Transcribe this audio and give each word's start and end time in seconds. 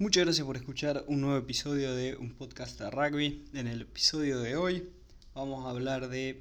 Muchas 0.00 0.26
gracias 0.26 0.46
por 0.46 0.56
escuchar 0.56 1.04
un 1.08 1.22
nuevo 1.22 1.36
episodio 1.38 1.92
de 1.92 2.14
un 2.14 2.32
podcast 2.32 2.78
de 2.78 2.88
rugby. 2.88 3.44
En 3.52 3.66
el 3.66 3.80
episodio 3.80 4.38
de 4.38 4.54
hoy 4.54 4.88
vamos 5.34 5.66
a 5.66 5.70
hablar 5.70 6.08
de 6.08 6.40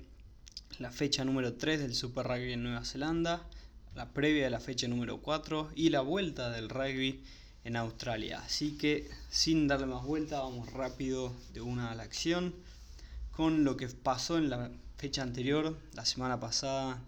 la 0.77 0.91
fecha 0.91 1.25
número 1.25 1.55
3 1.55 1.79
del 1.79 1.95
Super 1.95 2.27
Rugby 2.27 2.53
en 2.53 2.61
Nueva 2.61 2.85
Zelanda, 2.85 3.41
la 3.95 4.13
previa 4.13 4.43
de 4.43 4.51
la 4.51 4.59
fecha 4.59 4.87
número 4.87 5.23
4 5.23 5.71
y 5.73 5.89
la 5.89 6.01
vuelta 6.01 6.51
del 6.51 6.69
rugby 6.69 7.23
en 7.63 7.77
Australia. 7.77 8.43
Así 8.45 8.77
que 8.77 9.09
sin 9.31 9.67
darle 9.67 9.87
más 9.87 10.05
vuelta, 10.05 10.41
vamos 10.41 10.71
rápido 10.71 11.33
de 11.55 11.61
una 11.61 11.89
a 11.89 11.95
la 11.95 12.03
acción 12.03 12.53
con 13.31 13.63
lo 13.63 13.75
que 13.75 13.87
pasó 13.87 14.37
en 14.37 14.51
la 14.51 14.69
fecha 14.97 15.23
anterior, 15.23 15.75
la 15.95 16.05
semana 16.05 16.39
pasada, 16.39 17.01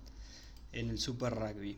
en 0.72 0.90
el 0.90 0.98
Super 0.98 1.32
Rugby. 1.36 1.78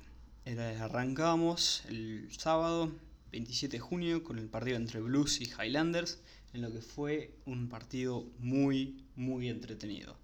Arrancamos 0.80 1.84
el 1.90 2.30
sábado 2.32 2.90
27 3.32 3.78
de 3.78 3.80
junio 3.80 4.24
con 4.24 4.40
el 4.40 4.50
partido 4.50 4.78
entre 4.78 5.00
Blues 5.00 5.40
y 5.40 5.46
Highlanders, 5.46 6.20
en 6.54 6.62
lo 6.62 6.72
que 6.72 6.82
fue 6.82 7.34
un 7.46 7.70
partido 7.70 8.26
muy, 8.40 9.06
muy 9.16 9.48
entretenido. 9.48 10.18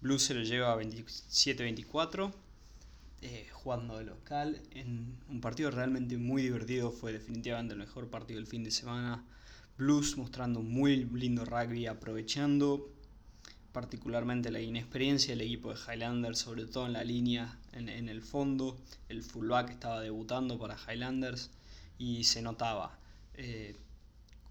Blues 0.00 0.22
se 0.22 0.34
lo 0.34 0.42
lleva 0.42 0.80
27-24, 0.80 2.32
eh, 3.20 3.48
jugando 3.52 3.98
de 3.98 4.04
local, 4.04 4.62
en 4.70 5.18
un 5.28 5.40
partido 5.40 5.70
realmente 5.70 6.16
muy 6.16 6.42
divertido, 6.42 6.90
fue 6.90 7.12
definitivamente 7.12 7.74
el 7.74 7.80
mejor 7.80 8.08
partido 8.08 8.38
del 8.38 8.46
fin 8.46 8.64
de 8.64 8.70
semana. 8.70 9.24
Blues 9.76 10.16
mostrando 10.16 10.62
muy 10.62 11.04
lindo 11.04 11.44
rugby, 11.44 11.86
aprovechando 11.86 12.90
particularmente 13.72 14.50
la 14.50 14.60
inexperiencia 14.60 15.34
del 15.34 15.42
equipo 15.42 15.72
de 15.72 15.80
Highlanders, 15.80 16.38
sobre 16.38 16.66
todo 16.66 16.86
en 16.86 16.94
la 16.94 17.04
línea, 17.04 17.58
en, 17.72 17.88
en 17.88 18.08
el 18.08 18.22
fondo. 18.22 18.78
El 19.08 19.22
fullback 19.22 19.70
estaba 19.70 20.00
debutando 20.00 20.58
para 20.58 20.76
Highlanders 20.76 21.50
y 22.02 22.24
se 22.24 22.42
notaba. 22.42 22.98
Eh, 23.34 23.76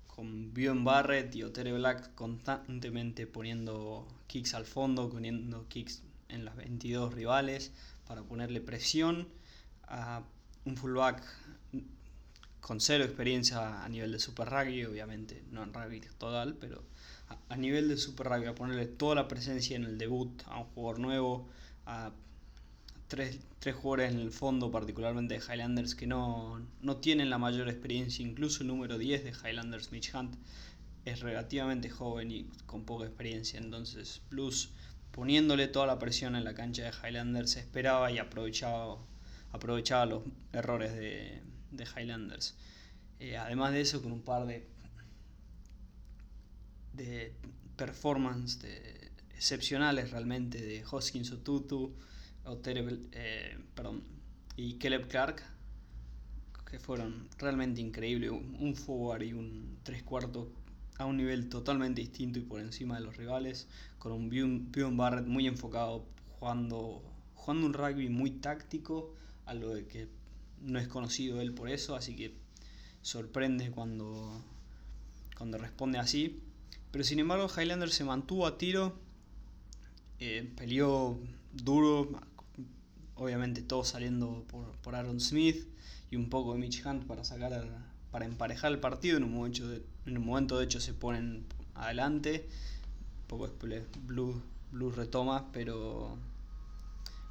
con 0.07 0.53
Bjorn 0.53 0.85
Barrett 0.85 1.35
y 1.35 1.43
Otere 1.43 1.73
Black 1.73 2.15
constantemente 2.15 3.27
poniendo 3.27 4.07
kicks 4.27 4.53
al 4.53 4.65
fondo, 4.65 5.09
poniendo 5.09 5.67
kicks 5.67 6.01
en 6.29 6.45
las 6.45 6.55
22 6.55 7.13
rivales 7.13 7.71
para 8.07 8.23
ponerle 8.23 8.61
presión 8.61 9.27
a 9.83 10.23
un 10.63 10.77
fullback 10.77 11.21
con 12.61 12.79
cero 12.79 13.03
experiencia 13.03 13.83
a 13.83 13.89
nivel 13.89 14.13
de 14.13 14.19
Super 14.19 14.49
Rugby, 14.49 14.85
obviamente 14.85 15.43
no 15.51 15.63
en 15.63 15.73
rugby 15.73 15.99
total, 16.17 16.55
pero 16.55 16.83
a, 17.27 17.53
a 17.53 17.57
nivel 17.57 17.89
de 17.89 17.97
Super 17.97 18.29
Rugby, 18.29 18.45
a 18.45 18.55
ponerle 18.55 18.85
toda 18.85 19.15
la 19.15 19.27
presencia 19.27 19.75
en 19.75 19.83
el 19.83 19.97
debut 19.97 20.41
a 20.45 20.59
un 20.59 20.65
jugador 20.67 20.99
nuevo, 20.99 21.49
a 21.85 22.11
tres, 23.11 23.39
tres 23.59 23.75
jugadores 23.75 24.13
en 24.13 24.21
el 24.21 24.31
fondo, 24.31 24.71
particularmente 24.71 25.33
de 25.33 25.41
Highlanders, 25.41 25.95
que 25.95 26.07
no, 26.07 26.65
no 26.81 26.95
tienen 26.95 27.29
la 27.29 27.37
mayor 27.37 27.67
experiencia. 27.67 28.25
Incluso 28.25 28.61
el 28.61 28.67
número 28.67 28.97
10 28.97 29.25
de 29.25 29.31
Highlanders, 29.31 29.91
Mitch 29.91 30.15
Hunt, 30.15 30.33
es 31.03 31.19
relativamente 31.19 31.89
joven 31.89 32.31
y 32.31 32.45
con 32.65 32.85
poca 32.85 33.05
experiencia. 33.05 33.59
Entonces, 33.59 34.21
Plus, 34.29 34.69
poniéndole 35.11 35.67
toda 35.67 35.87
la 35.87 35.99
presión 35.99 36.37
en 36.37 36.45
la 36.45 36.53
cancha 36.53 36.83
de 36.83 36.91
Highlanders, 36.91 37.57
esperaba 37.57 38.09
y 38.13 38.17
aprovechaba, 38.17 38.97
aprovechaba 39.51 40.05
los 40.05 40.23
errores 40.53 40.93
de, 40.93 41.41
de 41.71 41.83
Highlanders. 41.83 42.55
Eh, 43.19 43.35
además 43.35 43.73
de 43.73 43.81
eso, 43.81 44.01
con 44.01 44.13
un 44.13 44.21
par 44.21 44.45
de, 44.45 44.65
de 46.93 47.33
performance 47.75 48.59
excepcionales 49.35 50.11
realmente 50.11 50.61
de 50.61 50.85
Hoskins 50.89 51.31
o 52.45 52.57
Tutu 52.57 53.09
eh, 53.11 53.57
perdón, 53.75 54.03
y 54.55 54.75
Caleb 54.75 55.07
Clark, 55.07 55.43
que 56.69 56.79
fueron 56.79 57.27
realmente 57.37 57.81
increíbles. 57.81 58.31
Un 58.31 58.75
forward 58.75 59.23
y 59.23 59.33
un 59.33 59.77
tres 59.83 60.03
cuartos 60.03 60.47
a 60.97 61.05
un 61.05 61.17
nivel 61.17 61.49
totalmente 61.49 62.01
distinto 62.01 62.39
y 62.39 62.43
por 62.43 62.61
encima 62.61 62.95
de 62.95 63.01
los 63.01 63.17
rivales, 63.17 63.67
con 63.97 64.11
un 64.11 64.29
Bjorn 64.29 64.97
Barrett 64.97 65.25
muy 65.25 65.47
enfocado, 65.47 66.05
jugando, 66.39 67.01
jugando 67.35 67.65
un 67.67 67.73
rugby 67.73 68.09
muy 68.09 68.31
táctico, 68.31 69.15
algo 69.45 69.73
de 69.73 69.87
que 69.87 70.07
no 70.61 70.79
es 70.79 70.87
conocido 70.87 71.41
él 71.41 71.53
por 71.53 71.69
eso, 71.69 71.95
así 71.95 72.15
que 72.15 72.35
sorprende 73.01 73.71
cuando, 73.71 74.43
cuando 75.37 75.57
responde 75.57 75.97
así. 75.97 76.39
Pero 76.91 77.03
sin 77.03 77.19
embargo, 77.19 77.47
Highlander 77.47 77.89
se 77.89 78.03
mantuvo 78.03 78.45
a 78.45 78.57
tiro, 78.57 78.93
eh, 80.19 80.51
peleó 80.55 81.17
duro, 81.53 82.11
obviamente 83.21 83.61
todo 83.61 83.83
saliendo 83.83 84.43
por, 84.81 84.95
Aaron 84.95 85.19
Smith 85.19 85.67
y 86.09 86.15
un 86.15 86.29
poco 86.29 86.53
de 86.53 86.59
Mitch 86.59 86.83
Hunt 86.83 87.05
para 87.05 87.23
sacar 87.23 87.67
para 88.11 88.25
emparejar 88.25 88.71
el 88.71 88.79
partido 88.79 89.17
en 89.17 89.23
un 89.23 89.33
momento 89.33 89.67
de, 89.67 89.83
en 90.07 90.17
un 90.17 90.25
momento 90.25 90.57
de 90.57 90.65
hecho 90.65 90.81
se 90.81 90.93
ponen 90.93 91.45
adelante. 91.75 92.47
Un 93.21 93.27
poco 93.27 93.47
después 93.47 93.83
Blue, 94.05 94.41
Blue 94.71 94.91
retoma 94.91 95.51
pero 95.53 96.17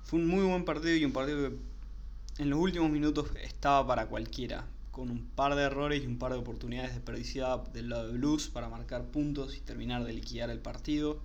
fue 0.05 0.21
un 0.21 0.29
muy 0.29 0.45
buen 0.45 0.65
partido 0.65 0.95
y 0.95 1.05
un 1.05 1.13
partido 1.13 1.51
que 1.51 2.43
en 2.43 2.51
los 2.51 2.61
últimos 2.61 2.91
minutos 2.91 3.29
estaba 3.43 3.87
para 3.87 4.07
cualquiera 4.07 4.65
con 4.93 5.11
un 5.11 5.27
par 5.27 5.57
de 5.57 5.63
errores 5.63 6.03
y 6.03 6.07
un 6.07 6.19
par 6.19 6.33
de 6.33 6.39
oportunidades 6.39 6.95
desperdiciadas 6.95 7.73
del 7.73 7.89
lado 7.89 8.07
de 8.07 8.13
Blues 8.13 8.49
para 8.49 8.69
marcar 8.69 9.07
puntos 9.07 9.57
y 9.57 9.61
terminar 9.61 10.05
de 10.05 10.13
liquidar 10.13 10.51
el 10.51 10.61
partido 10.61 11.21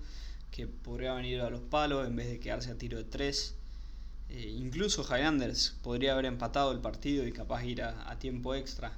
que 0.49 0.65
podría 0.67 1.13
venir 1.13 1.41
a 1.41 1.51
los 1.51 1.61
palos 1.61 2.07
en 2.07 2.15
vez 2.15 2.27
de 2.27 2.39
quedarse 2.39 2.71
a 2.71 2.77
tiro 2.77 2.97
de 2.97 3.03
3 3.03 3.55
eh, 4.29 4.55
incluso 4.57 5.03
Highlanders 5.03 5.75
podría 5.83 6.13
haber 6.13 6.25
empatado 6.25 6.71
el 6.71 6.79
partido 6.79 7.25
y 7.27 7.31
capaz 7.31 7.63
ir 7.65 7.83
a, 7.83 8.17
tiempo 8.19 8.55
extra. 8.55 8.97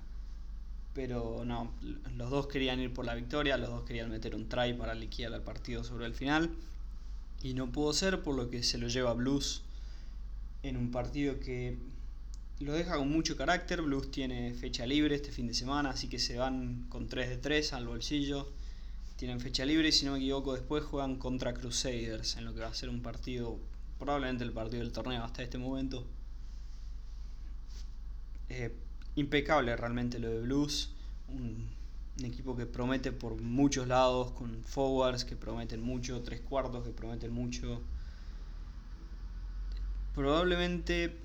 Pero 0.93 1.43
no, 1.45 1.71
los 2.15 2.29
dos 2.31 2.47
querían 2.47 2.79
ir 2.79 2.93
por 2.93 3.05
la 3.05 3.13
victoria, 3.13 3.57
los 3.57 3.69
dos 3.69 3.83
querían 3.83 4.09
meter 4.09 4.33
un 4.35 4.49
try 4.49 4.73
para 4.73 4.95
liquidar 4.95 5.33
el 5.33 5.41
partido 5.41 5.83
sobre 5.83 6.05
el 6.05 6.13
final. 6.13 6.49
Y 7.43 7.53
no 7.53 7.71
pudo 7.71 7.93
ser, 7.93 8.23
por 8.23 8.35
lo 8.35 8.49
que 8.49 8.63
se 8.63 8.77
lo 8.77 8.87
lleva 8.87 9.13
Blues 9.13 9.61
en 10.63 10.75
un 10.75 10.91
partido 10.91 11.39
que 11.39 11.77
lo 12.59 12.73
deja 12.73 12.97
con 12.97 13.11
mucho 13.11 13.37
carácter. 13.37 13.81
Blues 13.83 14.09
tiene 14.09 14.53
fecha 14.53 14.85
libre 14.87 15.15
este 15.15 15.31
fin 15.31 15.47
de 15.47 15.53
semana, 15.53 15.91
así 15.91 16.07
que 16.07 16.17
se 16.19 16.37
van 16.37 16.87
con 16.89 17.07
3 17.07 17.29
de 17.29 17.37
3 17.37 17.73
al 17.73 17.87
bolsillo. 17.87 18.49
Tienen 19.17 19.39
fecha 19.39 19.65
libre 19.65 19.89
y 19.89 19.91
si 19.91 20.05
no 20.05 20.13
me 20.13 20.19
equivoco 20.19 20.53
después 20.53 20.83
juegan 20.83 21.17
contra 21.17 21.53
Crusaders 21.53 22.37
en 22.37 22.45
lo 22.45 22.53
que 22.53 22.61
va 22.61 22.67
a 22.67 22.73
ser 22.73 22.89
un 22.89 23.01
partido 23.01 23.59
probablemente 23.97 24.43
el 24.43 24.51
partido 24.51 24.83
del 24.83 24.91
torneo 24.91 25.23
hasta 25.23 25.43
este 25.43 25.57
momento. 25.57 26.05
Eh, 28.49 28.73
impecable 29.15 29.75
realmente 29.75 30.19
lo 30.19 30.29
de 30.29 30.41
Blues. 30.41 30.91
Un, 31.29 31.75
equipo 32.23 32.55
que 32.57 32.65
promete 32.65 33.11
por 33.11 33.39
muchos 33.39 33.87
lados, 33.87 34.31
con 34.31 34.63
forwards 34.63 35.23
que 35.23 35.35
prometen 35.35 35.81
mucho, 35.81 36.23
tres 36.23 36.41
cuartos 36.41 36.83
que 36.83 36.89
prometen 36.89 37.31
mucho. 37.31 37.79
Probablemente 40.15 41.15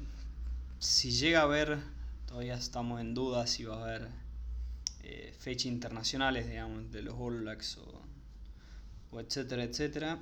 si 0.81 1.11
llega 1.11 1.41
a 1.41 1.45
haber, 1.45 1.79
todavía 2.27 2.57
estamos 2.57 3.01
en 3.01 3.15
duda 3.15 3.47
si 3.47 3.65
va 3.65 3.77
a 3.77 3.85
haber 3.85 4.09
eh, 5.03 5.35
fechas 5.39 5.67
internacionales, 5.67 6.47
digamos, 6.47 6.93
de 6.93 7.01
los 7.01 7.15
All 7.19 7.41
Blacks 7.41 7.79
o, 7.79 8.03
o 9.13 9.21
etcétera, 9.21 9.65
etcétera 9.65 10.19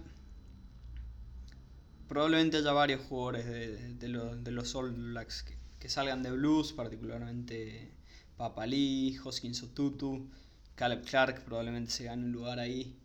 probablemente 2.11 2.57
haya 2.57 2.73
varios 2.73 3.03
jugadores 3.03 3.47
de, 4.01 4.09
los, 4.09 4.75
All 4.75 4.91
Blacks 4.91 5.45
que, 5.79 5.89
salgan 5.89 6.25
de 6.25 6.33
Blues, 6.33 6.73
particularmente 6.73 7.93
Papalí, 8.37 9.17
Hoskins 9.23 9.63
Otutu, 9.63 10.29
Caleb 10.75 11.05
Clark 11.05 11.45
probablemente 11.45 11.93
se 11.93 12.05
gane 12.05 12.25
un 12.25 12.33
lugar 12.33 12.59
ahí. 12.59 12.99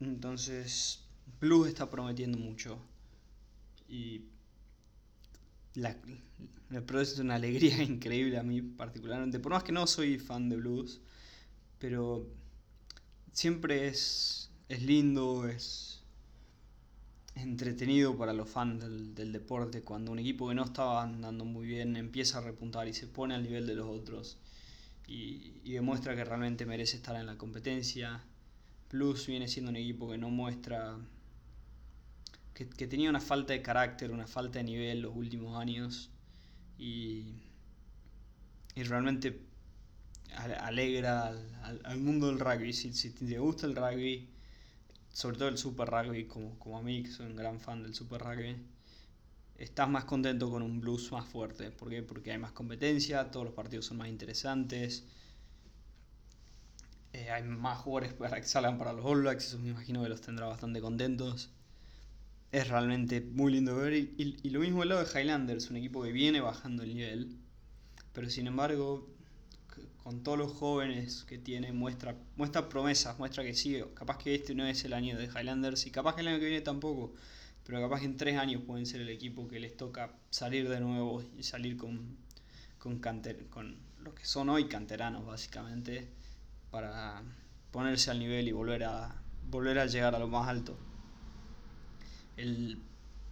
Entonces, 0.00 1.04
Blues 1.40 1.68
está 1.68 1.88
prometiendo 1.88 2.38
mucho. 2.38 2.76
Y 3.88 4.24
me 6.70 6.82
produce 6.82 7.20
una 7.20 7.36
alegría 7.36 7.80
increíble 7.84 8.36
a 8.36 8.42
mí 8.42 8.62
particularmente. 8.62 9.38
Por 9.38 9.52
más 9.52 9.62
que 9.62 9.70
no 9.70 9.86
soy 9.86 10.18
fan 10.18 10.48
de 10.48 10.56
blues, 10.56 11.00
pero 11.78 12.26
siempre 13.32 13.86
es, 13.86 14.50
es 14.68 14.82
lindo, 14.82 15.46
es, 15.46 15.97
entretenido 17.42 18.16
para 18.16 18.32
los 18.32 18.48
fans 18.48 18.80
del, 18.80 19.32
deporte 19.32 19.82
cuando 19.82 20.12
un 20.12 20.18
equipo 20.18 20.48
que 20.48 20.54
no 20.54 20.64
estaba 20.64 21.02
andando 21.02 21.44
muy 21.44 21.66
bien 21.66 21.96
empieza 21.96 22.38
a 22.38 22.40
repuntar 22.40 22.88
y 22.88 22.94
se 22.94 23.06
pone 23.06 23.34
al 23.34 23.42
nivel 23.42 23.66
de 23.66 23.74
los 23.74 23.86
otros 23.86 24.38
y, 25.06 25.70
demuestra 25.70 26.14
que 26.16 26.24
realmente 26.24 26.66
merece 26.66 26.96
estar 26.96 27.16
en 27.16 27.26
la 27.26 27.36
competencia. 27.36 28.22
Plus 28.88 29.26
viene 29.26 29.48
siendo 29.48 29.70
un 29.70 29.76
equipo 29.76 30.10
que 30.10 30.18
no 30.18 30.30
muestra 30.30 30.96
que, 32.54 32.86
tenía 32.86 33.08
una 33.08 33.20
falta 33.20 33.52
de 33.52 33.62
carácter, 33.62 34.10
una 34.10 34.26
falta 34.26 34.58
de 34.58 34.64
nivel 34.64 35.02
los 35.02 35.14
últimos 35.14 35.60
años 35.60 36.10
y, 36.78 37.34
y 38.74 38.82
realmente 38.82 39.40
alegra 40.36 41.28
al, 41.62 41.98
mundo 41.98 42.26
del 42.26 42.40
rugby. 42.40 42.72
Si, 42.72 42.92
si 42.92 43.10
te 43.10 43.38
gusta 43.38 43.66
el 43.66 43.76
rugby, 43.76 44.28
sobre 45.20 45.36
todo 45.38 45.48
el 45.48 45.58
Super 45.58 45.88
Rugby, 45.88 46.26
como, 46.26 46.58
como 46.60 46.78
a 46.78 46.82
mí, 46.82 47.02
que 47.02 47.10
soy 47.10 47.26
un 47.26 47.36
gran 47.36 47.58
fan 47.60 47.82
del 47.82 47.94
Super 47.94 48.20
Rugby, 48.22 48.56
estás 49.58 49.88
más 49.90 50.04
contento 50.06 50.50
con 50.50 50.62
un 50.62 50.80
blues 50.80 51.12
más 51.12 51.26
fuerte. 51.28 51.70
¿Por 51.70 51.90
qué? 51.90 52.02
Porque 52.02 52.32
hay 52.32 52.38
más 52.38 52.52
competencia, 52.52 53.30
todos 53.30 53.46
los 53.46 53.54
partidos 53.54 53.86
son 53.86 53.98
más 53.98 54.08
interesantes, 54.08 55.04
Eh, 57.12 57.30
hay 57.30 57.42
más 57.42 57.78
jugadores 57.78 58.14
para 58.14 58.40
que 58.40 58.46
salgan 58.46 58.78
para 58.78 58.92
los 58.94 59.04
All 59.04 59.20
Blacks, 59.20 59.46
eso 59.48 59.58
me 59.58 59.68
imagino 59.70 60.02
que 60.02 60.08
los 60.08 60.20
tendrá 60.22 60.46
bastante 60.46 60.80
contentos. 60.80 61.50
Es 62.52 62.68
realmente 62.68 63.20
muy 63.22 63.52
lindo 63.52 63.76
ver. 63.76 63.94
Y, 63.94 64.36
y 64.42 64.50
lo 64.50 64.60
mismo 64.60 64.82
el 64.82 64.90
lado 64.90 65.04
de 65.04 65.10
Highlanders, 65.20 65.70
un 65.70 65.76
equipo 65.76 66.02
que 66.02 66.12
viene 66.12 66.40
bajando 66.40 66.82
el 66.82 66.94
nivel. 66.94 67.38
Pero 68.12 68.30
sin 68.30 68.46
embargo, 68.48 69.08
con 70.02 70.22
todos 70.22 70.38
los 70.38 70.52
jóvenes 70.52 71.24
que 71.28 71.38
tiene, 71.38 71.72
muestra, 71.72 72.16
muestra 72.36 72.68
promesas, 72.68 73.18
muestra 73.18 73.44
que 73.44 73.54
sí, 73.54 73.80
capaz 73.94 74.18
que 74.18 74.34
este 74.34 74.54
no 74.54 74.66
es 74.66 74.84
el 74.84 74.92
año 74.92 75.18
de 75.18 75.26
Highlanders 75.26 75.86
y 75.86 75.90
capaz 75.90 76.14
que 76.14 76.22
el 76.22 76.28
año 76.28 76.38
que 76.38 76.46
viene 76.46 76.60
tampoco, 76.62 77.12
pero 77.64 77.80
capaz 77.80 78.00
que 78.00 78.06
en 78.06 78.16
tres 78.16 78.38
años 78.38 78.62
pueden 78.66 78.86
ser 78.86 79.02
el 79.02 79.10
equipo 79.10 79.46
que 79.48 79.60
les 79.60 79.76
toca 79.76 80.14
salir 80.30 80.68
de 80.68 80.80
nuevo 80.80 81.22
y 81.36 81.42
salir 81.42 81.76
con, 81.76 82.16
con, 82.78 83.00
con 83.50 83.76
los 84.00 84.14
que 84.14 84.24
son 84.24 84.48
hoy 84.48 84.68
canteranos 84.68 85.26
básicamente 85.26 86.08
para 86.70 87.22
ponerse 87.70 88.10
al 88.10 88.18
nivel 88.18 88.48
y 88.48 88.52
volver 88.52 88.84
a, 88.84 89.14
volver 89.50 89.78
a 89.78 89.86
llegar 89.86 90.14
a 90.14 90.18
lo 90.18 90.28
más 90.28 90.48
alto. 90.48 90.78
El 92.36 92.80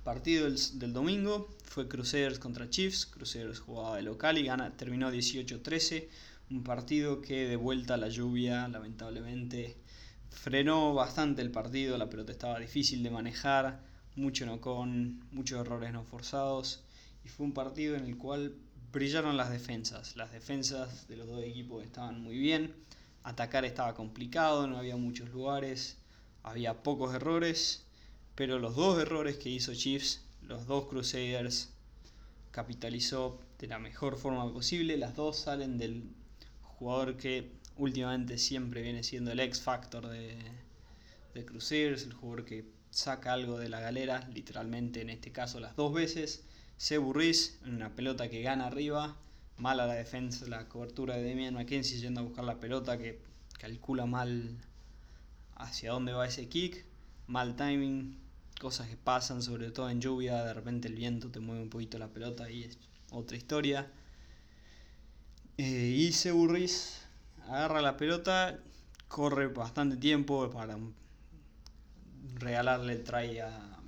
partido 0.05 0.45
del, 0.45 0.59
del 0.79 0.93
domingo 0.93 1.49
fue 1.65 1.89
Crusaders 1.89 2.39
contra 2.39 2.69
Chiefs, 2.69 3.07
Crusaders 3.07 3.61
jugaba 3.61 3.97
de 3.97 4.03
local 4.03 4.39
y 4.39 4.45
gana, 4.45 4.77
terminó 4.77 5.11
18-13 5.11 6.09
un 6.51 6.63
partido 6.63 7.21
que 7.23 7.49
de 7.49 7.57
vuelta 7.57 7.95
a 7.95 7.97
la 7.97 8.09
lluvia, 8.09 8.69
lamentablemente, 8.69 9.77
frenó 10.31 10.95
bastante 10.95 11.43
el 11.43 11.51
partido, 11.51 11.99
la 11.99 12.09
pelota 12.09 12.33
estaba 12.33 12.61
difícil 12.61 13.03
de 13.03 13.11
manejar, 13.11 13.83
mucho 14.15 14.47
no 14.47 14.61
con, 14.61 15.25
muchos 15.33 15.61
errores 15.61 15.93
no 15.93 16.05
forzados, 16.05 16.85
y 17.25 17.29
fue 17.29 17.47
un 17.47 17.53
partido 17.53 17.97
en 17.97 18.05
el 18.05 18.17
cual 18.17 18.55
brillaron 18.93 19.37
las 19.37 19.51
defensas. 19.51 20.17
Las 20.17 20.33
defensas 20.33 21.09
de 21.09 21.17
los 21.17 21.27
dos 21.27 21.43
equipos 21.43 21.85
estaban 21.85 22.23
muy 22.23 22.39
bien, 22.39 22.75
atacar 23.25 23.65
estaba 23.65 23.95
complicado, 23.95 24.67
no 24.69 24.79
había 24.79 24.97
muchos 24.97 25.29
lugares, 25.31 25.99
había 26.45 26.83
pocos 26.85 27.13
errores, 27.15 27.85
pero 28.37 28.61
los 28.61 28.77
dos 28.77 29.01
errores 29.01 29.37
que 29.37 29.49
hizo 29.49 29.75
Chiefs, 29.75 30.23
los 30.43 30.67
dos 30.67 30.87
Crusaders, 30.87 31.71
capitalizó 32.53 33.41
de 33.59 33.67
la 33.67 33.79
mejor 33.79 34.17
forma 34.17 34.51
posible. 34.53 34.97
Las 34.97 35.17
dos 35.17 35.39
salen 35.39 35.77
del 35.77 36.05
jugador 36.79 37.17
que 37.17 37.53
últimamente 37.77 38.39
siempre 38.39 38.83
viene 38.83 39.03
siendo 39.03 39.33
el 39.33 39.41
X 39.41 39.61
Factor 39.61 40.09
de, 40.09 40.37
de 41.35 41.41
el 41.41 42.13
jugador 42.15 42.45
que 42.45 42.65
saca 42.91 43.33
algo 43.33 43.59
de 43.59 43.69
la 43.69 43.81
galera, 43.81 44.27
literalmente 44.33 45.03
en 45.03 45.11
este 45.11 45.33
caso 45.33 45.61
las 45.61 45.77
dos 45.77 45.93
veces. 45.93 46.45
Se 46.79 46.99
Burris, 46.99 47.59
en 47.65 47.75
una 47.75 47.95
pelota 47.95 48.29
que 48.29 48.43
gana 48.43 48.67
arriba, 48.67 49.17
mala 49.59 49.87
la 49.87 49.95
defensa, 49.95 50.47
la 50.47 50.69
cobertura 50.69 51.17
de 51.17 51.23
Demian 51.23 51.55
McKenzie 51.55 51.99
yendo 51.99 52.21
a 52.21 52.25
buscar 52.25 52.45
la 52.45 52.61
pelota 52.61 52.99
que 52.99 53.21
calcula 53.59 54.07
mal 54.07 54.59
hacia 55.57 55.93
dónde 55.93 56.13
va 56.13 56.27
ese 56.27 56.49
kick, 56.49 56.85
mal 57.27 57.57
timing, 57.57 58.19
cosas 58.61 58.89
que 58.89 58.97
pasan, 58.97 59.43
sobre 59.43 59.71
todo 59.71 59.89
en 59.91 60.01
lluvia, 60.01 60.45
de 60.45 60.55
repente 60.55 60.89
el 60.89 60.95
viento 60.95 61.31
te 61.31 61.41
mueve 61.41 61.63
un 61.63 61.71
poquito 61.71 61.99
la 61.99 62.09
pelota 62.09 62.51
y 62.51 62.65
es 62.65 62.79
otra 63.11 63.37
historia. 63.37 63.91
Y 66.17 66.19
Seburris 66.19 67.03
agarra 67.47 67.83
la 67.83 67.99
pelota, 67.99 68.59
corre 69.07 69.49
bastante 69.49 69.99
tiempo 69.99 70.51
para 70.51 70.79
regalarle 72.37 72.95
el 72.95 73.05
try 73.05 73.39
a 73.41 73.79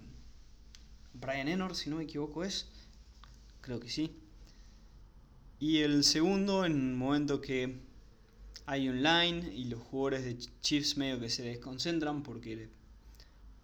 Brian 1.15 1.49
Enor, 1.49 1.75
si 1.75 1.89
no 1.89 1.97
me 1.97 2.03
equivoco 2.05 2.45
es. 2.45 2.69
Creo 3.63 3.81
que 3.81 3.89
sí. 3.89 4.15
Y 5.59 5.79
el 5.79 6.05
segundo, 6.05 6.67
en 6.67 6.73
un 6.75 6.99
momento 6.99 7.41
que 7.41 7.81
hay 8.67 8.91
un 8.91 9.03
line 9.03 9.51
y 9.55 9.65
los 9.65 9.81
jugadores 9.85 10.27
de 10.27 10.37
Chiefs 10.61 10.99
medio 10.99 11.19
que 11.19 11.31
se 11.31 11.45
desconcentran 11.45 12.23
porque 12.23 12.69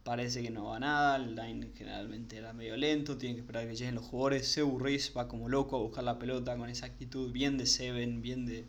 parece 0.05 0.43
que 0.43 0.51
no 0.51 0.67
va 0.67 0.79
nada, 0.79 1.17
el 1.17 1.35
line 1.35 1.73
generalmente 1.75 2.37
era 2.37 2.53
medio 2.53 2.77
lento, 2.77 3.17
tienen 3.17 3.37
que 3.37 3.41
esperar 3.41 3.67
que 3.67 3.75
lleguen 3.75 3.95
los 3.95 4.05
jugadores, 4.05 4.47
Sebu 4.47 4.79
va 5.17 5.29
como 5.29 5.49
loco 5.49 5.77
a 5.77 5.81
buscar 5.81 6.05
la 6.05 6.19
pelota 6.19 6.57
con 6.57 6.69
esa 6.69 6.87
actitud 6.87 7.33
bien 7.33 7.57
de 7.57 7.67
Seven, 7.67 8.21
bien 8.21 8.45
de, 8.45 8.67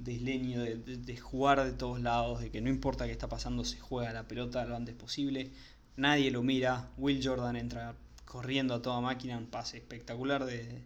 de 0.00 0.12
isleño, 0.12 0.60
de, 0.60 1.16
jugar 1.16 1.64
de 1.64 1.72
todos 1.72 2.00
lados, 2.00 2.40
de 2.40 2.50
que 2.50 2.60
no 2.60 2.68
importa 2.68 3.06
qué 3.06 3.12
está 3.12 3.28
pasando, 3.28 3.64
se 3.64 3.78
juega 3.78 4.12
la 4.12 4.26
pelota 4.26 4.64
lo 4.66 4.74
antes 4.74 4.96
posible, 4.96 5.52
nadie 5.96 6.32
lo 6.32 6.42
mira, 6.42 6.90
Will 6.98 7.20
Jordan 7.22 7.54
entra 7.54 7.94
corriendo 8.24 8.74
a 8.74 8.82
toda 8.82 9.00
máquina, 9.00 9.38
un 9.38 9.46
pase 9.46 9.76
espectacular 9.76 10.44
de, 10.44 10.82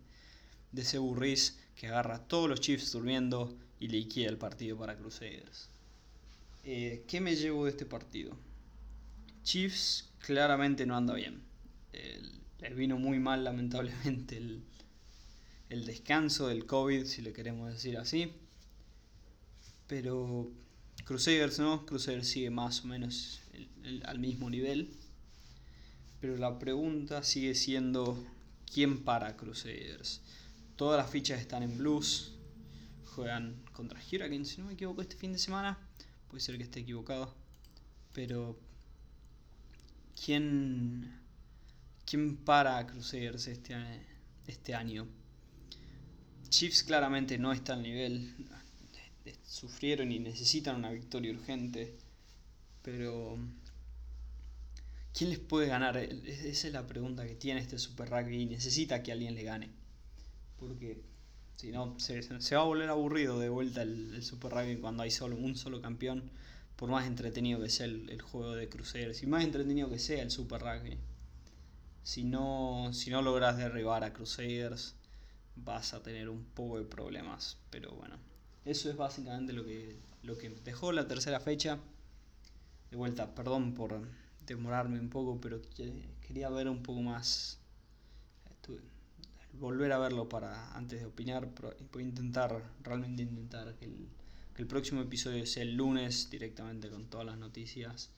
de 0.72 0.84
Sebu 0.84 1.18
que 1.74 1.86
agarra 1.88 2.16
a 2.16 2.28
todos 2.28 2.50
los 2.50 2.60
Chiefs 2.60 2.92
durmiendo 2.92 3.56
y 3.78 3.88
liquida 3.88 4.28
el 4.28 4.36
partido 4.36 4.76
para 4.76 4.94
Crusaders. 4.94 5.70
Eh, 6.64 7.02
¿Qué 7.08 7.22
me 7.22 7.34
llevo 7.34 7.64
de 7.64 7.70
este 7.70 7.86
partido? 7.86 8.36
Chiefs 9.42 10.10
claramente 10.20 10.86
no 10.86 10.96
anda 10.96 11.14
bien. 11.14 11.42
les 12.60 12.76
vino 12.76 12.98
muy 12.98 13.18
mal 13.18 13.42
lamentablemente 13.44 14.36
el, 14.36 15.84
descanso 15.84 16.48
del 16.48 16.66
COVID, 16.66 17.04
si 17.04 17.22
le 17.22 17.32
queremos 17.32 17.72
decir 17.72 17.96
así. 17.96 18.32
Pero 19.86 20.50
Crusaders 21.04 21.58
no, 21.58 21.86
Crusaders 21.86 22.28
sigue 22.28 22.50
más 22.50 22.84
o 22.84 22.86
menos 22.86 23.40
al 24.04 24.18
mismo 24.18 24.50
nivel. 24.50 24.90
Pero 26.20 26.36
la 26.36 26.58
pregunta 26.58 27.22
sigue 27.22 27.54
siendo, 27.54 28.22
¿quién 28.72 29.04
para 29.04 29.36
Crusaders? 29.36 30.20
Todas 30.76 30.98
las 31.02 31.10
fichas 31.10 31.40
están 31.40 31.62
en 31.62 31.78
blues. 31.78 32.34
Juegan 33.14 33.62
contra 33.72 33.98
Hurricane, 33.98 34.44
si 34.44 34.58
no 34.58 34.66
me 34.66 34.74
equivoco, 34.74 35.02
este 35.02 35.16
fin 35.16 35.32
de 35.32 35.38
semana. 35.38 35.78
Puede 36.28 36.40
ser 36.40 36.56
que 36.58 36.64
esté 36.64 36.80
equivocado. 36.80 37.34
Pero 38.12 38.58
¿Quién, 40.22 41.18
quién 42.04 42.36
para 42.36 42.76
a 42.76 42.86
Crusaders 42.86 43.46
este, 43.46 43.74
este 44.46 44.74
año? 44.74 45.08
Chiefs 46.50 46.82
claramente 46.82 47.38
no 47.38 47.52
está 47.52 47.72
al 47.72 47.82
nivel. 47.82 48.34
Sufrieron 49.42 50.12
y 50.12 50.18
necesitan 50.18 50.76
una 50.76 50.90
victoria 50.90 51.32
urgente. 51.32 51.96
Pero. 52.82 53.38
¿Quién 55.14 55.30
les 55.30 55.38
puede 55.38 55.68
ganar? 55.68 55.96
Esa 55.96 56.66
es 56.66 56.72
la 56.72 56.86
pregunta 56.86 57.26
que 57.26 57.34
tiene 57.34 57.60
este 57.60 57.78
Super 57.78 58.10
Rugby 58.10 58.42
y 58.42 58.46
necesita 58.46 59.02
que 59.02 59.12
alguien 59.12 59.34
le 59.34 59.42
gane. 59.42 59.70
Porque 60.58 61.00
si 61.56 61.72
no, 61.72 61.98
se, 61.98 62.20
va 62.54 62.60
a 62.60 62.64
volver 62.64 62.90
aburrido 62.90 63.38
de 63.38 63.48
vuelta 63.48 63.82
el, 63.82 64.14
el 64.14 64.22
Super 64.22 64.52
Rugby 64.52 64.76
cuando 64.76 65.02
hay 65.02 65.10
solo 65.10 65.36
un 65.36 65.56
solo 65.56 65.80
campeón 65.80 66.30
por 66.80 66.88
más 66.88 67.06
entretenido 67.06 67.60
que 67.60 67.68
sea 67.68 67.84
el, 67.84 68.22
juego 68.22 68.54
de 68.54 68.70
Crusaders 68.70 69.22
y 69.22 69.26
más 69.26 69.44
entretenido 69.44 69.90
que 69.90 69.98
sea 69.98 70.22
el 70.22 70.30
Super 70.30 70.62
Rugby. 70.62 70.96
Si 72.02 72.24
no, 72.24 72.88
si 72.94 73.10
no 73.10 73.20
logras 73.20 73.58
derribar 73.58 74.02
a 74.02 74.14
Crusaders, 74.14 74.94
vas 75.56 75.92
a 75.92 76.02
tener 76.02 76.30
un 76.30 76.42
poco 76.42 76.78
de 76.78 76.86
problemas. 76.86 77.58
Pero 77.68 77.90
bueno, 77.92 78.16
eso 78.64 78.88
es 78.88 78.96
básicamente 78.96 79.52
lo 79.52 79.62
que, 79.62 79.98
lo 80.22 80.38
que 80.38 80.48
dejó 80.48 80.90
la 80.90 81.06
tercera 81.06 81.38
fecha. 81.38 81.78
De 82.90 82.96
vuelta, 82.96 83.34
perdón 83.34 83.74
por 83.74 84.00
demorarme 84.46 84.98
un 85.00 85.10
poco, 85.10 85.38
pero 85.38 85.60
quería 86.26 86.48
ver 86.48 86.66
un 86.66 86.82
poco 86.82 87.02
más. 87.02 87.58
volver 89.52 89.92
a 89.92 89.98
verlo 89.98 90.30
para 90.30 90.74
antes 90.74 91.00
de 91.00 91.04
opinar. 91.04 91.46
Voy 91.92 92.04
a 92.04 92.06
intentar, 92.06 92.62
realmente 92.82 93.20
intentar 93.20 93.74
que 93.74 93.84
el 93.84 94.08
el 94.56 94.66
próximo 94.66 95.00
episodio 95.00 95.42
es 95.42 95.56
el 95.56 95.74
lunes 95.74 96.30
directamente 96.30 96.88
con 96.88 97.06
todas 97.06 97.26
las 97.26 97.38
noticias, 97.38 98.10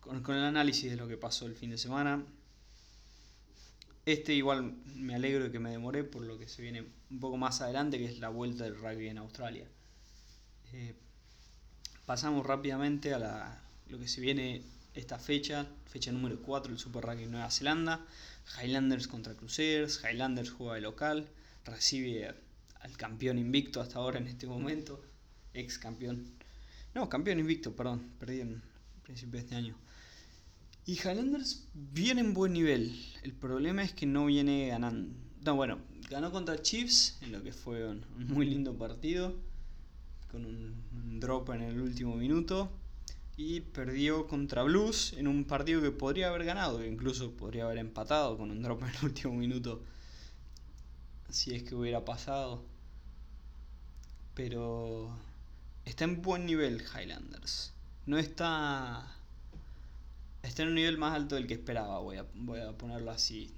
con, 0.00 0.36
el 0.36 0.44
análisis 0.44 0.90
de 0.90 0.96
lo 0.96 1.08
que 1.08 1.16
pasó 1.16 1.46
el 1.46 1.54
fin 1.54 1.70
de 1.70 1.78
semana. 1.78 2.24
Este 4.04 4.34
igual 4.34 4.74
me 4.96 5.14
alegro 5.14 5.44
de 5.44 5.52
que 5.52 5.60
me 5.60 5.70
demoré 5.70 6.02
por 6.04 6.22
lo 6.22 6.38
que 6.38 6.48
se 6.48 6.62
viene 6.62 6.84
un 7.10 7.20
poco 7.20 7.36
más 7.36 7.60
adelante, 7.60 7.98
que 7.98 8.06
es 8.06 8.18
la 8.18 8.28
vuelta 8.28 8.64
del 8.64 8.76
rugby 8.76 9.08
en 9.08 9.18
Australia. 9.18 9.66
Eh, 10.72 10.94
pasamos 12.06 12.44
rápidamente 12.44 13.14
a 13.14 13.18
la, 13.18 13.62
lo 13.88 13.98
que 13.98 14.08
se 14.08 14.20
viene 14.20 14.62
esta 14.94 15.18
fecha, 15.18 15.66
fecha 15.86 16.12
número 16.12 16.40
4, 16.42 16.72
el 16.72 16.78
Super 16.78 17.04
Rugby 17.04 17.26
Nueva 17.26 17.50
Zelanda. 17.50 18.04
Highlanders 18.60 19.06
contra 19.06 19.34
Crusaders, 19.34 20.02
Highlanders 20.04 20.50
juega 20.50 20.74
de 20.74 20.80
local, 20.80 21.28
recibe 21.64 22.34
al 22.82 22.96
campeón 22.96 23.38
invicto 23.38 23.80
hasta 23.80 23.98
ahora 23.98 24.18
en 24.18 24.26
este 24.26 24.46
momento, 24.46 25.00
ex 25.54 25.78
campeón. 25.78 26.26
No, 26.94 27.08
campeón 27.08 27.38
invicto, 27.38 27.74
perdón, 27.74 28.12
perdí 28.18 28.40
en 28.40 28.62
principio 29.02 29.38
de 29.38 29.44
este 29.44 29.54
año. 29.54 29.76
Y 30.84 30.94
Highlanders 30.94 31.68
viene 31.74 32.20
en 32.20 32.34
buen 32.34 32.52
nivel. 32.52 32.94
El 33.22 33.32
problema 33.32 33.84
es 33.84 33.92
que 33.92 34.04
no 34.04 34.26
viene 34.26 34.68
ganando. 34.68 35.14
No, 35.44 35.54
bueno, 35.54 35.78
ganó 36.10 36.32
contra 36.32 36.60
Chiefs 36.60 37.18
en 37.22 37.32
lo 37.32 37.42
que 37.42 37.52
fue 37.52 37.86
un, 37.86 38.04
muy 38.16 38.46
lindo 38.46 38.76
partido, 38.76 39.34
con 40.30 40.44
un, 40.44 41.20
drop 41.20 41.50
en 41.50 41.62
el 41.62 41.80
último 41.80 42.16
minuto. 42.16 42.70
Y 43.36 43.60
perdió 43.60 44.26
contra 44.26 44.62
Blues 44.62 45.14
en 45.14 45.26
un 45.26 45.44
partido 45.44 45.80
que 45.80 45.90
podría 45.90 46.28
haber 46.28 46.44
ganado, 46.44 46.84
incluso 46.84 47.30
podría 47.32 47.64
haber 47.64 47.78
empatado 47.78 48.36
con 48.36 48.50
un 48.50 48.60
drop 48.60 48.82
en 48.82 48.88
el 48.88 49.04
último 49.04 49.34
minuto, 49.34 49.82
si 51.30 51.54
es 51.54 51.62
que 51.62 51.74
hubiera 51.74 52.04
pasado 52.04 52.71
pero 54.34 55.10
está 55.84 56.04
en 56.04 56.22
buen 56.22 56.46
nivel 56.46 56.82
Highlanders. 56.82 57.72
No 58.06 58.18
está. 58.18 59.06
Está 60.42 60.62
en 60.62 60.70
un 60.70 60.74
nivel 60.74 60.98
más 60.98 61.14
alto 61.14 61.36
del 61.36 61.46
que 61.46 61.54
esperaba, 61.54 62.00
voy 62.00 62.16
a, 62.16 62.26
voy 62.34 62.60
a 62.60 62.76
ponerlo 62.76 63.10
así. 63.10 63.52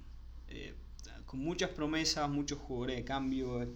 Eh, 0.49 0.75
con 1.25 1.39
muchas 1.39 1.71
promesas, 1.71 2.29
muchos 2.29 2.59
jugadores 2.59 2.97
de 2.97 3.03
cambio. 3.03 3.67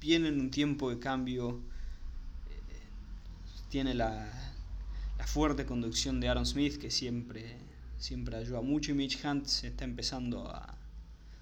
Viene 0.00 0.28
en 0.28 0.40
un 0.40 0.50
tiempo 0.50 0.90
de 0.90 0.98
cambio. 1.00 1.60
Eh, 2.48 2.60
tiene 3.68 3.94
la, 3.94 4.28
la 5.18 5.26
fuerte 5.26 5.66
conducción 5.66 6.20
de 6.20 6.28
Aaron 6.28 6.46
Smith, 6.46 6.76
que 6.78 6.90
siempre, 6.90 7.56
siempre 7.98 8.36
ayuda 8.36 8.60
mucho. 8.60 8.92
Y 8.92 8.94
Mitch 8.94 9.24
Hunt 9.24 9.46
se 9.46 9.68
está 9.68 9.84
empezando 9.84 10.48
a, 10.48 10.78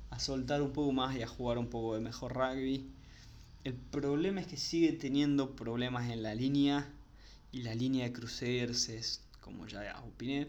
a 0.08 0.18
soltar 0.18 0.62
un 0.62 0.72
poco 0.72 0.92
más 0.92 1.14
y 1.16 1.22
a 1.22 1.26
jugar 1.26 1.58
un 1.58 1.68
poco 1.68 1.94
de 1.94 2.00
mejor 2.00 2.32
rugby. 2.32 2.88
El 3.64 3.72
problema 3.76 4.42
es 4.42 4.46
que 4.46 4.58
sigue 4.58 4.92
teniendo 4.92 5.56
problemas 5.56 6.10
en 6.10 6.22
la 6.22 6.34
línea 6.34 6.86
y 7.50 7.62
la 7.62 7.74
línea 7.74 8.04
de 8.04 8.12
Crusaders 8.12 8.90
es, 8.90 9.22
como 9.40 9.66
ya 9.66 10.02
opiné, 10.06 10.48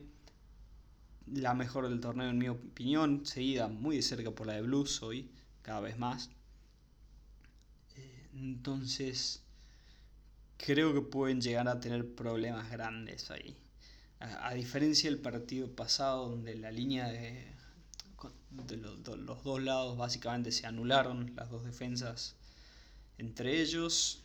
la 1.34 1.54
mejor 1.54 1.88
del 1.88 2.02
torneo 2.02 2.30
en 2.30 2.38
mi 2.38 2.50
opinión, 2.50 3.26
seguida 3.26 3.70
muy 3.70 3.96
de 3.96 4.02
cerca 4.02 4.32
por 4.32 4.48
la 4.48 4.54
de 4.54 4.64
Blues 4.64 5.02
hoy, 5.02 5.32
cada 5.62 5.80
vez 5.80 5.98
más. 5.98 6.30
Eh, 7.96 8.28
entonces, 8.34 9.42
creo 10.58 10.94
que 10.94 11.00
pueden 11.00 11.40
llegar 11.40 11.70
a 11.70 11.80
tener 11.80 12.16
problemas 12.16 12.70
grandes 12.70 13.32
ahí. 13.32 13.56
A, 14.20 14.54
diferencia 14.54 15.10
del 15.10 15.20
partido 15.20 15.74
pasado, 15.74 16.30
donde 16.30 16.56
la 16.56 16.72
línea 16.72 17.08
de, 17.08 17.48
los 18.78 19.44
dos 19.44 19.64
lados 19.64 19.98
básicamente 19.98 20.52
se 20.52 20.68
anularon, 20.68 21.34
las 21.36 21.50
dos 21.50 21.64
defensas 21.64 22.36
entre 23.18 23.62
ellos. 23.62 24.24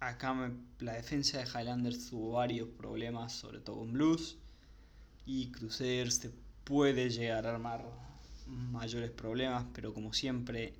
Acá 0.00 0.50
la 0.78 0.94
defensa 0.94 1.38
de 1.38 1.44
Highlanders 1.44 2.08
tuvo 2.08 2.32
varios 2.32 2.68
problemas, 2.70 3.32
sobre 3.32 3.60
todo 3.60 3.80
con 3.80 3.92
Blues 3.92 4.38
y 5.26 5.50
Crusaders 5.52 6.20
te 6.20 6.30
puede 6.64 7.10
llegar 7.10 7.46
a 7.46 7.50
armar 7.50 7.84
mayores 8.46 9.10
problemas, 9.10 9.64
pero 9.72 9.94
como 9.94 10.12
siempre, 10.12 10.74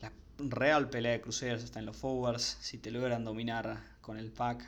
la 0.00 0.12
real 0.38 0.88
pelea 0.88 1.12
de 1.12 1.20
Crusaders 1.20 1.64
está 1.64 1.80
en 1.80 1.86
los 1.86 1.96
forwards. 1.96 2.58
Si 2.60 2.78
te 2.78 2.90
logran 2.90 3.24
dominar 3.24 3.82
con 4.00 4.18
el 4.18 4.30
pack, 4.30 4.64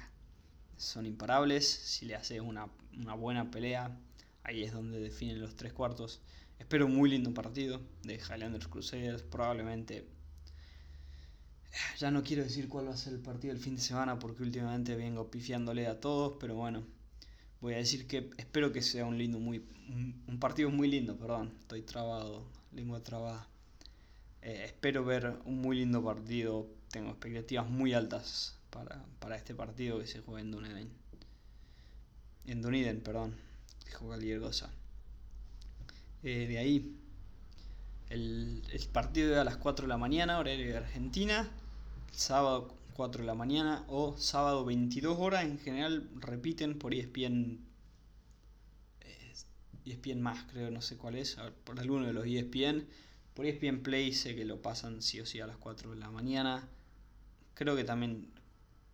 son 0.76 1.06
imparables. 1.06 1.68
Si 1.68 2.06
le 2.06 2.16
haces 2.16 2.40
una, 2.40 2.68
una 2.96 3.14
buena 3.14 3.50
pelea, 3.50 3.96
ahí 4.42 4.64
es 4.64 4.72
donde 4.72 4.98
definen 4.98 5.40
los 5.40 5.56
tres 5.56 5.72
cuartos. 5.72 6.20
Espero 6.58 6.86
un 6.86 6.94
muy 6.96 7.10
lindo 7.10 7.32
partido 7.32 7.80
de 8.02 8.16
Highlanders 8.16 8.68
Crusaders. 8.68 9.22
Probablemente. 9.22 10.08
Ya 11.98 12.10
no 12.10 12.22
quiero 12.22 12.42
decir 12.42 12.68
cuál 12.68 12.88
va 12.88 12.94
a 12.94 12.96
ser 12.96 13.14
el 13.14 13.20
partido 13.20 13.52
del 13.54 13.62
fin 13.62 13.76
de 13.76 13.82
semana 13.82 14.18
porque 14.18 14.42
últimamente 14.42 14.96
vengo 14.96 15.30
pifiándole 15.30 15.86
a 15.86 16.00
todos, 16.00 16.34
pero 16.40 16.54
bueno, 16.54 16.84
voy 17.60 17.74
a 17.74 17.78
decir 17.78 18.06
que 18.06 18.30
espero 18.36 18.72
que 18.72 18.82
sea 18.82 19.04
un 19.04 19.18
lindo, 19.18 19.38
muy, 19.38 19.64
un, 19.88 20.38
partido 20.38 20.70
muy 20.70 20.88
lindo, 20.88 21.16
perdón, 21.16 21.52
estoy 21.60 21.82
trabado, 21.82 22.44
lengua 22.72 23.02
trabada. 23.02 23.48
Eh, 24.42 24.64
espero 24.66 25.04
ver 25.04 25.38
un 25.44 25.60
muy 25.60 25.76
lindo 25.76 26.04
partido, 26.04 26.66
tengo 26.90 27.10
expectativas 27.10 27.68
muy 27.68 27.94
altas 27.94 28.58
para, 28.70 29.36
este 29.36 29.54
partido 29.54 29.98
que 29.98 30.06
se 30.06 30.20
juega 30.20 30.40
en 30.40 30.50
Dunedin. 30.50 30.90
En 32.46 32.60
Dunedin, 32.60 33.00
perdón, 33.00 33.34
dijo 33.86 34.06
cualquier 34.06 34.40
cosa. 34.40 34.70
Eh, 36.22 36.46
de 36.46 36.58
ahí, 36.58 36.96
el, 38.10 38.62
el 38.70 38.88
partido 38.88 39.40
a 39.40 39.44
las 39.44 39.56
4 39.56 39.84
de 39.84 39.88
la 39.88 39.96
mañana, 39.96 40.38
horario 40.38 40.66
de 40.66 40.76
Argentina, 40.76 41.50
sábado 42.14 42.76
4 42.94 43.22
de 43.22 43.26
la 43.26 43.34
mañana 43.34 43.84
o 43.88 44.16
sábado 44.16 44.64
22 44.64 45.18
horas. 45.18 45.44
En 45.44 45.58
general 45.58 46.08
repiten 46.16 46.78
por 46.78 46.94
ESPN. 46.94 47.60
Eh, 49.00 49.32
ESPN 49.84 50.20
más, 50.20 50.44
creo, 50.50 50.70
no 50.70 50.80
sé 50.80 50.96
cuál 50.96 51.16
es. 51.16 51.36
por 51.64 51.78
alguno 51.78 52.06
de 52.06 52.12
los 52.12 52.26
ESPN. 52.26 52.86
Por 53.34 53.46
ESPN 53.46 53.82
Play 53.82 54.12
sé 54.12 54.36
que 54.36 54.44
lo 54.44 54.62
pasan 54.62 55.02
sí 55.02 55.20
o 55.20 55.26
sí 55.26 55.40
a 55.40 55.46
las 55.46 55.56
4 55.56 55.90
de 55.90 55.96
la 55.96 56.10
mañana. 56.10 56.68
Creo 57.54 57.76
que 57.76 57.84
también. 57.84 58.32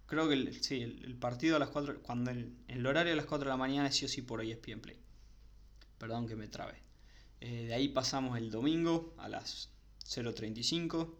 Creo 0.06 0.26
que 0.28 0.34
el, 0.34 0.62
sí, 0.62 0.82
el, 0.82 1.14
partido 1.16 1.56
a 1.56 1.58
las 1.58 1.68
4. 1.68 2.02
Cuando 2.02 2.30
el, 2.30 2.56
el, 2.68 2.84
horario 2.86 3.12
a 3.12 3.16
las 3.16 3.26
4 3.26 3.44
de 3.44 3.50
la 3.50 3.56
mañana 3.56 3.88
es 3.88 3.96
sí 3.96 4.06
o 4.06 4.08
sí 4.08 4.22
por 4.22 4.42
ESPN 4.42 4.80
Play. 4.80 4.96
Perdón 5.98 6.26
que 6.26 6.36
me 6.36 6.48
trabe. 6.48 6.82
Eh, 7.40 7.66
de 7.66 7.74
ahí 7.74 7.88
pasamos 7.88 8.36
el 8.38 8.50
domingo 8.50 9.14
a 9.18 9.28
las 9.28 9.70
0.35 10.04 10.92
horario 10.92 11.19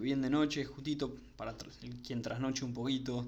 bien 0.00 0.22
de 0.22 0.30
noche, 0.30 0.64
justito 0.64 1.16
para 1.36 1.56
quien 2.06 2.22
trasnoche 2.22 2.64
un 2.64 2.74
poquito. 2.74 3.26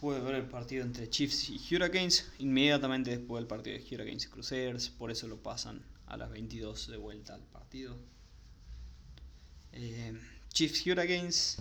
Puede 0.00 0.20
ver 0.20 0.34
el 0.34 0.46
partido 0.46 0.84
entre 0.84 1.08
Chiefs 1.08 1.50
y 1.50 1.74
Hurricanes 1.74 2.30
inmediatamente 2.38 3.10
después 3.10 3.40
del 3.40 3.46
partido 3.46 3.78
de 3.78 3.84
Hurricanes 3.84 4.24
y 4.24 4.28
Crusaders, 4.28 4.90
por 4.90 5.10
eso 5.10 5.28
lo 5.28 5.36
pasan 5.42 5.82
a 6.06 6.16
las 6.16 6.30
22 6.30 6.88
de 6.88 6.96
vuelta 6.96 7.34
al 7.34 7.42
partido. 7.42 7.96
Eh, 9.72 10.18
Chiefs 10.52 10.86
Hurricanes 10.86 11.56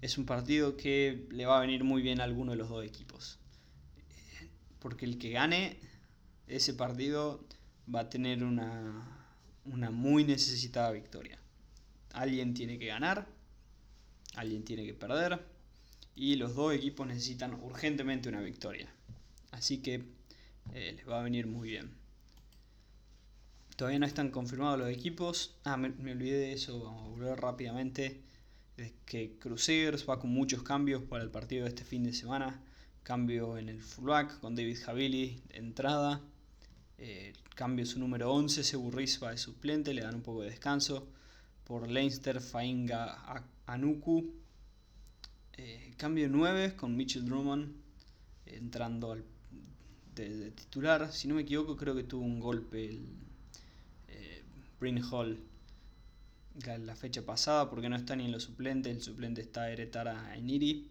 es 0.00 0.18
un 0.18 0.26
partido 0.26 0.76
que 0.76 1.26
le 1.30 1.46
va 1.46 1.58
a 1.58 1.60
venir 1.60 1.84
muy 1.84 2.02
bien 2.02 2.20
a 2.20 2.24
alguno 2.24 2.52
de 2.52 2.58
los 2.58 2.68
dos 2.68 2.84
equipos. 2.84 3.38
Eh, 3.96 4.48
porque 4.78 5.04
el 5.04 5.18
que 5.18 5.30
gane 5.30 5.78
ese 6.46 6.74
partido 6.74 7.44
va 7.92 8.00
a 8.00 8.10
tener 8.10 8.42
una, 8.42 9.26
una 9.64 9.90
muy 9.90 10.24
necesitada 10.24 10.90
victoria. 10.92 11.41
Alguien 12.12 12.54
tiene 12.54 12.78
que 12.78 12.86
ganar, 12.86 13.26
alguien 14.34 14.64
tiene 14.64 14.84
que 14.84 14.94
perder 14.94 15.40
y 16.14 16.36
los 16.36 16.54
dos 16.54 16.74
equipos 16.74 17.06
necesitan 17.06 17.54
urgentemente 17.54 18.28
una 18.28 18.40
victoria. 18.40 18.88
Así 19.50 19.78
que 19.78 20.02
eh, 20.74 20.92
les 20.96 21.08
va 21.08 21.20
a 21.20 21.22
venir 21.22 21.46
muy 21.46 21.70
bien. 21.70 21.90
Todavía 23.76 23.98
no 23.98 24.06
están 24.06 24.30
confirmados 24.30 24.78
los 24.78 24.88
equipos. 24.90 25.56
Ah, 25.64 25.76
me, 25.76 25.88
olvidé 26.12 26.38
de 26.38 26.52
eso, 26.52 26.82
vamos 26.82 27.06
a 27.06 27.08
volver 27.08 27.40
rápidamente. 27.40 28.20
Es 28.76 28.92
que 29.06 29.38
Crusaders 29.38 30.08
va 30.08 30.20
con 30.20 30.30
muchos 30.30 30.62
cambios 30.62 31.02
para 31.02 31.24
el 31.24 31.30
partido 31.30 31.64
de 31.64 31.70
este 31.70 31.84
fin 31.84 32.04
de 32.04 32.12
semana. 32.12 32.60
Cambio 33.02 33.58
en 33.58 33.68
el 33.68 33.82
fullback 33.82 34.38
con 34.40 34.54
David 34.54 34.78
Javili 34.84 35.42
de 35.48 35.58
entrada. 35.58 36.20
Eh, 36.98 37.32
cambio 37.56 37.84
su 37.84 37.98
número 37.98 38.32
11, 38.32 38.62
Seburris 38.62 39.20
va 39.22 39.30
de 39.32 39.38
suplente, 39.38 39.92
le 39.92 40.02
dan 40.02 40.16
un 40.16 40.22
poco 40.22 40.42
de 40.42 40.50
descanso 40.50 41.08
por 41.64 41.88
Leinster 41.88 42.40
Fainga 42.40 43.44
Anuku. 43.66 44.32
Eh, 45.54 45.94
cambio 45.96 46.28
9 46.28 46.76
con 46.76 46.96
Mitchell 46.96 47.24
Drummond 47.24 47.72
entrando 48.46 49.12
al, 49.12 49.24
de, 50.14 50.50
titular. 50.52 51.12
Si 51.12 51.28
no 51.28 51.34
me 51.34 51.42
equivoco, 51.42 51.76
creo 51.76 51.94
que 51.94 52.04
tuvo 52.04 52.24
un 52.24 52.40
golpe 52.40 52.88
el 52.88 53.06
eh, 54.08 54.42
Bryn 54.80 55.02
Hall 55.04 55.38
la, 56.66 56.78
la, 56.78 56.94
fecha 56.94 57.24
pasada 57.24 57.70
porque 57.70 57.88
no 57.88 57.96
está 57.96 58.16
ni 58.16 58.24
en 58.24 58.32
los 58.32 58.42
suplentes. 58.42 58.94
El 58.94 59.02
suplente 59.02 59.40
está 59.40 59.70
Eretara 59.70 60.36
Eniri. 60.36 60.90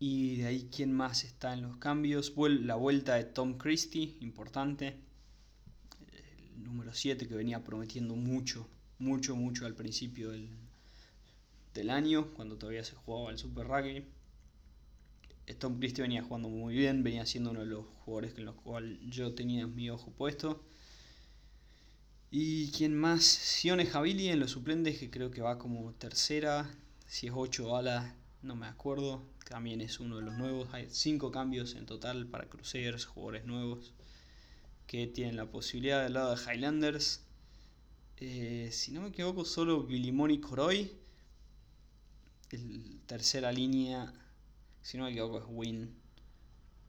Y 0.00 0.36
de 0.36 0.46
ahí, 0.46 0.68
¿quién 0.74 0.92
más 0.92 1.24
está 1.24 1.54
en 1.54 1.62
los 1.62 1.76
cambios? 1.78 2.32
La 2.36 2.76
vuelta 2.76 3.16
de 3.16 3.24
Tom 3.24 3.58
Christie, 3.58 4.16
importante 4.20 5.07
número 6.62 6.92
7 6.94 7.28
que 7.28 7.34
venía 7.34 7.64
prometiendo 7.64 8.14
mucho, 8.16 8.68
mucho, 8.98 9.36
mucho 9.36 9.66
al 9.66 9.74
principio 9.74 10.30
del, 10.30 10.48
del 11.74 11.90
año, 11.90 12.32
cuando 12.34 12.56
todavía 12.56 12.84
se 12.84 12.94
jugaba 12.96 13.30
el 13.30 13.38
Super 13.38 13.66
Rugby. 13.66 14.04
Tom 15.58 15.78
Christie 15.78 16.02
venía 16.02 16.22
jugando 16.22 16.48
muy 16.48 16.74
bien, 16.74 17.02
venía 17.02 17.24
siendo 17.24 17.50
uno 17.50 17.60
de 17.60 17.66
los 17.66 17.86
jugadores 18.04 18.36
en 18.36 18.44
los 18.44 18.54
cuales 18.56 18.98
yo 19.08 19.34
tenía 19.34 19.66
mi 19.66 19.88
ojo 19.88 20.10
puesto. 20.10 20.62
Y 22.30 22.70
quién 22.72 22.94
más, 22.94 23.24
Sione 23.24 23.86
Javili 23.86 24.28
en 24.28 24.40
los 24.40 24.50
suplentes, 24.50 24.98
que 24.98 25.10
creo 25.10 25.30
que 25.30 25.40
va 25.40 25.58
como 25.58 25.94
tercera, 25.94 26.70
si 27.06 27.28
es 27.28 27.32
8 27.34 27.76
alas, 27.76 28.12
no 28.42 28.54
me 28.56 28.66
acuerdo. 28.66 29.22
También 29.48 29.80
es 29.80 29.98
uno 29.98 30.16
de 30.16 30.22
los 30.22 30.36
nuevos. 30.36 30.68
Hay 30.74 30.88
5 30.90 31.30
cambios 31.30 31.74
en 31.74 31.86
total 31.86 32.26
para 32.26 32.50
Crusaders, 32.50 33.06
jugadores 33.06 33.46
nuevos 33.46 33.94
que 34.88 35.06
tienen 35.06 35.36
la 35.36 35.46
posibilidad 35.50 36.02
del 36.02 36.14
lado 36.14 36.34
de 36.34 36.42
Highlanders. 36.42 37.22
Eh, 38.16 38.70
si 38.72 38.90
no 38.90 39.02
me 39.02 39.08
equivoco, 39.08 39.44
solo 39.44 39.84
Bilimoni 39.84 40.40
Coroy. 40.40 40.90
El 42.50 42.98
tercera 43.06 43.52
línea, 43.52 44.12
si 44.80 44.96
no 44.96 45.04
me 45.04 45.10
equivoco, 45.10 45.38
es 45.38 45.44
Win, 45.46 45.94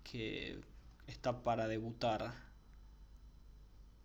que 0.03 0.61
está 1.07 1.43
para 1.43 1.67
debutar. 1.67 2.33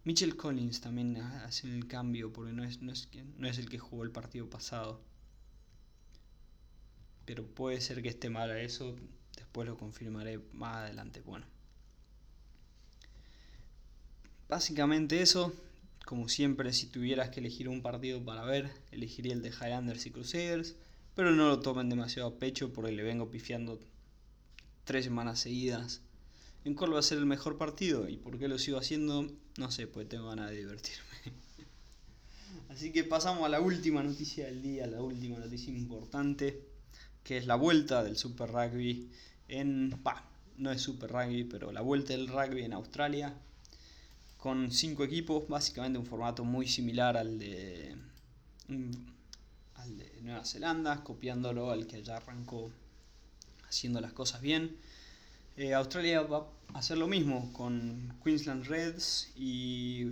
Mitchell 0.02 0.36
Collins 0.36 0.80
también 0.80 1.16
hace 1.16 1.68
el 1.68 1.86
cambio 1.86 2.32
porque 2.32 2.52
no 2.52 2.64
es, 2.64 2.82
no 2.82 2.92
es, 2.92 3.08
no 3.38 3.46
es 3.48 3.58
el 3.58 3.70
que 3.70 3.78
jugó 3.78 4.02
el 4.02 4.10
partido 4.10 4.50
pasado. 4.50 5.00
Pero 7.24 7.46
puede 7.46 7.80
ser 7.80 8.02
que 8.02 8.08
esté 8.08 8.28
mal 8.28 8.50
a 8.50 8.60
eso, 8.60 8.96
después 9.36 9.68
lo 9.68 9.78
confirmaré 9.78 10.40
más 10.52 10.78
adelante. 10.78 11.20
Bueno. 11.20 11.53
Básicamente 14.48 15.22
eso. 15.22 15.52
Como 16.04 16.28
siempre, 16.28 16.72
si 16.72 16.86
tuvieras 16.86 17.30
que 17.30 17.40
elegir 17.40 17.68
un 17.68 17.80
partido 17.80 18.22
para 18.22 18.44
ver, 18.44 18.70
elegiría 18.92 19.32
el 19.32 19.42
de 19.42 19.48
Highlanders 19.50 20.04
y 20.06 20.10
Crusaders. 20.10 20.76
pero 21.14 21.30
no 21.30 21.48
lo 21.48 21.60
tomen 21.60 21.88
demasiado 21.88 22.28
a 22.28 22.38
pecho 22.38 22.72
porque 22.72 22.92
le 22.92 23.02
vengo 23.02 23.30
pifiando 23.30 23.80
tres 24.84 25.04
semanas 25.04 25.40
seguidas. 25.40 26.02
¿En 26.64 26.74
cuál 26.74 26.94
va 26.94 26.98
a 26.98 27.02
ser 27.02 27.18
el 27.18 27.26
mejor 27.26 27.56
partido? 27.58 28.08
¿Y 28.08 28.16
por 28.16 28.38
qué 28.38 28.48
lo 28.48 28.58
sigo 28.58 28.78
haciendo? 28.78 29.30
No 29.58 29.70
sé, 29.70 29.86
pues 29.86 30.08
tengo 30.08 30.28
ganas 30.28 30.50
de 30.50 30.56
divertirme. 30.56 31.04
Así 32.68 32.90
que 32.90 33.04
pasamos 33.04 33.44
a 33.44 33.48
la 33.48 33.60
última 33.60 34.02
noticia 34.02 34.46
del 34.46 34.62
día, 34.62 34.86
la 34.86 35.00
última 35.00 35.38
noticia 35.38 35.72
importante, 35.72 36.60
que 37.22 37.36
es 37.36 37.46
la 37.46 37.54
vuelta 37.54 38.02
del 38.02 38.16
Super 38.16 38.50
Rugby 38.50 39.10
en... 39.48 39.90
Pa, 40.02 40.28
no 40.56 40.70
es 40.70 40.80
Super 40.80 41.10
Rugby, 41.10 41.44
pero 41.44 41.72
la 41.72 41.80
vuelta 41.80 42.12
del 42.12 42.28
rugby 42.28 42.62
en 42.62 42.72
Australia, 42.72 43.34
con 44.44 44.70
cinco 44.70 45.04
equipos, 45.04 45.48
básicamente 45.48 45.98
un 45.98 46.04
formato 46.04 46.44
muy 46.44 46.68
similar 46.68 47.16
al 47.16 47.38
de, 47.38 47.96
al 49.76 49.96
de 49.96 50.20
Nueva 50.20 50.44
Zelanda, 50.44 51.02
copiándolo 51.02 51.70
al 51.70 51.86
que 51.86 52.02
ya 52.02 52.18
arrancó 52.18 52.70
haciendo 53.66 54.02
las 54.02 54.12
cosas 54.12 54.42
bien. 54.42 54.76
Eh, 55.56 55.72
Australia 55.72 56.20
va 56.20 56.46
a 56.74 56.78
hacer 56.78 56.98
lo 56.98 57.06
mismo 57.06 57.54
con 57.54 58.18
Queensland 58.22 58.66
Reds 58.66 59.32
y 59.34 60.10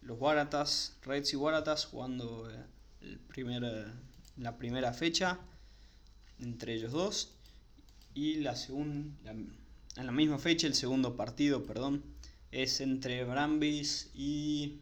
los 0.00 0.18
Waratahs, 0.18 0.96
Reds 1.02 1.34
y 1.34 1.36
Waratahs 1.36 1.84
jugando 1.84 2.50
eh, 2.50 2.64
el 3.02 3.18
primer, 3.18 3.92
la 4.38 4.56
primera 4.56 4.94
fecha 4.94 5.38
entre 6.38 6.72
ellos 6.72 6.92
dos 6.92 7.34
y 8.14 8.36
la 8.36 8.56
segunda 8.56 9.32
en 9.32 10.06
la 10.06 10.12
misma 10.12 10.38
fecha 10.38 10.66
el 10.66 10.74
segundo 10.74 11.16
partido, 11.16 11.66
perdón, 11.66 12.02
es 12.50 12.80
entre 12.80 13.24
Brambis 13.24 14.10
y 14.14 14.80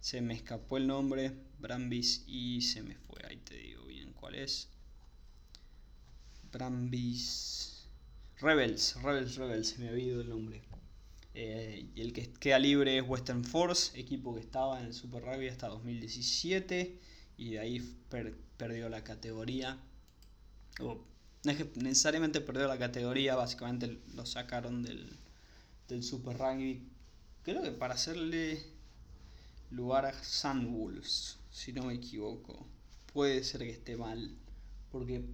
se 0.00 0.20
me 0.20 0.34
escapó 0.34 0.76
el 0.76 0.86
nombre, 0.86 1.32
Brambis 1.58 2.24
y 2.26 2.60
se 2.60 2.82
me 2.82 2.94
fue, 2.96 3.20
ahí 3.28 3.36
te 3.38 3.56
digo 3.56 3.84
bien 3.86 4.12
cuál 4.12 4.36
es. 4.36 4.68
Brambis 6.52 7.88
Rebels, 8.40 8.96
Rebels, 9.02 9.36
Rebels, 9.36 9.68
se 9.68 9.78
me 9.78 9.88
ha 9.88 9.98
ido 9.98 10.20
el 10.20 10.28
nombre. 10.28 10.62
Eh, 11.34 11.86
y 11.96 12.00
el 12.00 12.12
que 12.12 12.32
queda 12.32 12.58
libre 12.58 12.98
es 12.98 13.04
Western 13.06 13.44
Force, 13.44 13.98
equipo 13.98 14.34
que 14.34 14.40
estaba 14.40 14.78
en 14.80 14.86
el 14.86 14.94
Super 14.94 15.22
Rugby 15.22 15.48
hasta 15.48 15.66
2017 15.68 17.00
y 17.38 17.50
de 17.50 17.58
ahí 17.58 17.96
perdió 18.56 18.88
la 18.88 19.02
categoría. 19.02 19.78
no 20.78 21.50
es 21.50 21.56
que 21.56 21.70
necesariamente 21.76 22.40
perdió 22.40 22.68
la 22.68 22.78
categoría, 22.78 23.34
básicamente 23.34 23.98
lo 24.14 24.26
sacaron 24.26 24.82
del, 24.82 25.16
del 25.88 26.02
Super 26.02 26.38
Rugby. 26.38 26.82
Creo 27.42 27.62
que 27.62 27.72
para 27.72 27.94
hacerle 27.94 28.62
lugar 29.70 30.06
a 30.06 30.12
Sandwolves, 30.12 31.38
si 31.50 31.72
no 31.72 31.84
me 31.84 31.94
equivoco. 31.94 32.66
Puede 33.12 33.44
ser 33.44 33.60
que 33.60 33.70
esté 33.70 33.96
mal, 33.96 34.36
porque 34.90 35.24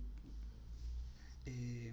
eh, 1.46 1.92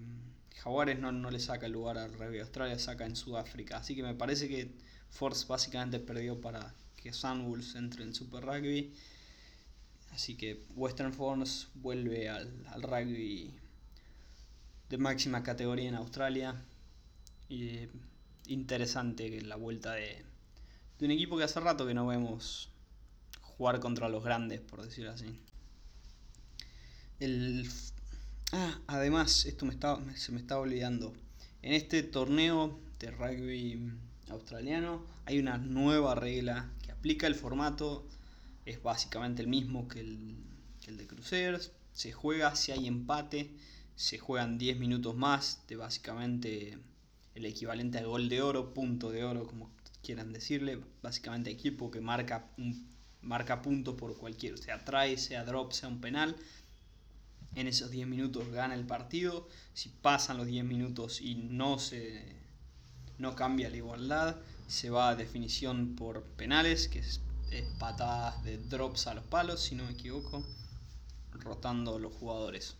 Jaguares 0.56 1.00
no, 1.00 1.12
no 1.12 1.32
le 1.32 1.40
saca 1.40 1.68
lugar 1.68 1.98
al 1.98 2.14
rugby. 2.14 2.40
Australia 2.40 2.78
saca 2.80 3.06
en 3.06 3.16
Sudáfrica. 3.16 3.78
Así 3.78 3.96
que 3.96 4.04
me 4.04 4.16
parece 4.16 4.48
que 4.48 4.72
Force 5.10 5.46
básicamente 5.48 6.00
perdió 6.00 6.42
para 6.42 6.74
que 6.98 7.14
Sunwolves 7.14 7.76
entre 7.76 8.04
en 8.04 8.14
Super 8.14 8.44
Rugby. 8.44 8.94
Así 10.12 10.36
que 10.36 10.64
Western 10.76 11.14
Force 11.14 11.68
vuelve 11.76 12.30
al, 12.30 12.52
rugby 12.82 13.54
de 14.90 14.98
máxima 14.98 15.44
categoría 15.44 15.90
en 15.90 15.96
Australia. 15.96 16.56
Y 17.50 17.88
interesante 18.48 19.42
la 19.42 19.56
vuelta 19.56 19.94
de, 19.94 20.24
un 21.02 21.12
equipo 21.12 21.38
que 21.38 21.44
hace 21.44 21.60
rato 21.60 21.86
que 21.86 21.94
no 21.94 22.08
vemos 22.08 22.70
jugar 23.42 23.80
contra 23.80 24.10
los 24.10 24.24
grandes, 24.24 24.62
por 24.62 24.84
decirlo 24.84 25.12
así. 25.12 25.40
El 27.20 27.68
Ah, 28.54 28.80
además, 28.88 29.46
esto 29.46 29.66
me 29.66 29.74
estaba, 29.74 30.02
se 30.16 30.32
me 30.32 30.40
estaba 30.40 30.62
olvidando. 30.62 31.14
En 31.62 31.74
este 31.74 32.02
torneo 32.02 32.80
de 32.98 33.12
rugby 33.12 33.92
australiano 34.30 35.04
hay 35.26 35.40
una 35.40 35.58
nueva 35.58 36.16
regla 36.16 36.70
que 36.82 36.94
aplica 36.94 37.28
el 37.28 37.36
formato. 37.36 38.08
Es 38.66 38.82
básicamente 38.82 39.42
el 39.42 39.50
mismo 39.50 39.90
que 39.90 40.00
el, 40.00 40.38
que 40.82 40.92
el 40.92 40.98
de 40.98 41.08
Crusaders. 41.08 41.72
Se 41.92 42.14
juega 42.14 42.56
si 42.56 42.72
hay 42.72 42.88
empate. 42.88 43.52
Se 43.98 44.18
juegan 44.18 44.58
10 44.58 44.80
minutos 44.80 45.16
más 45.18 45.64
de 45.68 45.76
básicamente 45.76 46.78
el 47.38 47.46
equivalente 47.46 48.00
a 48.00 48.06
gol 48.06 48.30
de 48.30 48.42
oro, 48.42 48.74
punto 48.74 49.12
de 49.12 49.24
oro, 49.24 49.48
como 49.48 49.72
quieran 50.04 50.34
decirle. 50.34 50.80
Básicamente 51.02 51.50
equipo 51.50 51.90
que 51.90 52.02
marca, 52.02 52.50
un, 52.58 52.88
marca 53.22 53.62
puntos 53.62 53.96
por 53.96 54.18
cualquier, 54.18 54.58
sea 54.58 54.84
try, 54.84 55.18
sea 55.18 55.44
drop, 55.44 55.72
sea 55.72 55.90
un 55.90 56.02
penal 56.02 56.36
en 57.58 57.68
esos 57.68 57.90
10 57.90 58.08
minutos 58.08 58.50
gana 58.52 58.76
el 58.76 58.86
partido. 58.86 59.48
Si 59.74 59.90
pasan 59.90 60.38
los 60.38 60.46
10 60.46 60.64
minutos 60.64 61.22
y 61.22 61.36
no 61.36 61.80
se 61.80 62.38
no 63.18 63.36
cambia 63.36 63.70
la 63.72 63.78
igualdad, 63.78 64.36
se 64.68 64.92
va 64.92 65.10
a 65.10 65.16
definición 65.16 65.96
por 65.96 66.22
penales, 66.22 66.88
que 66.88 67.00
es, 67.00 67.20
patadas 67.80 68.44
de 68.44 68.60
drops 68.60 69.08
a 69.08 69.16
los 69.16 69.24
palos, 69.24 69.62
si 69.62 69.74
no 69.74 69.86
me 69.86 69.94
equivoco, 69.94 70.46
rotando 71.32 71.98
los 71.98 72.14
jugadores. 72.14 72.76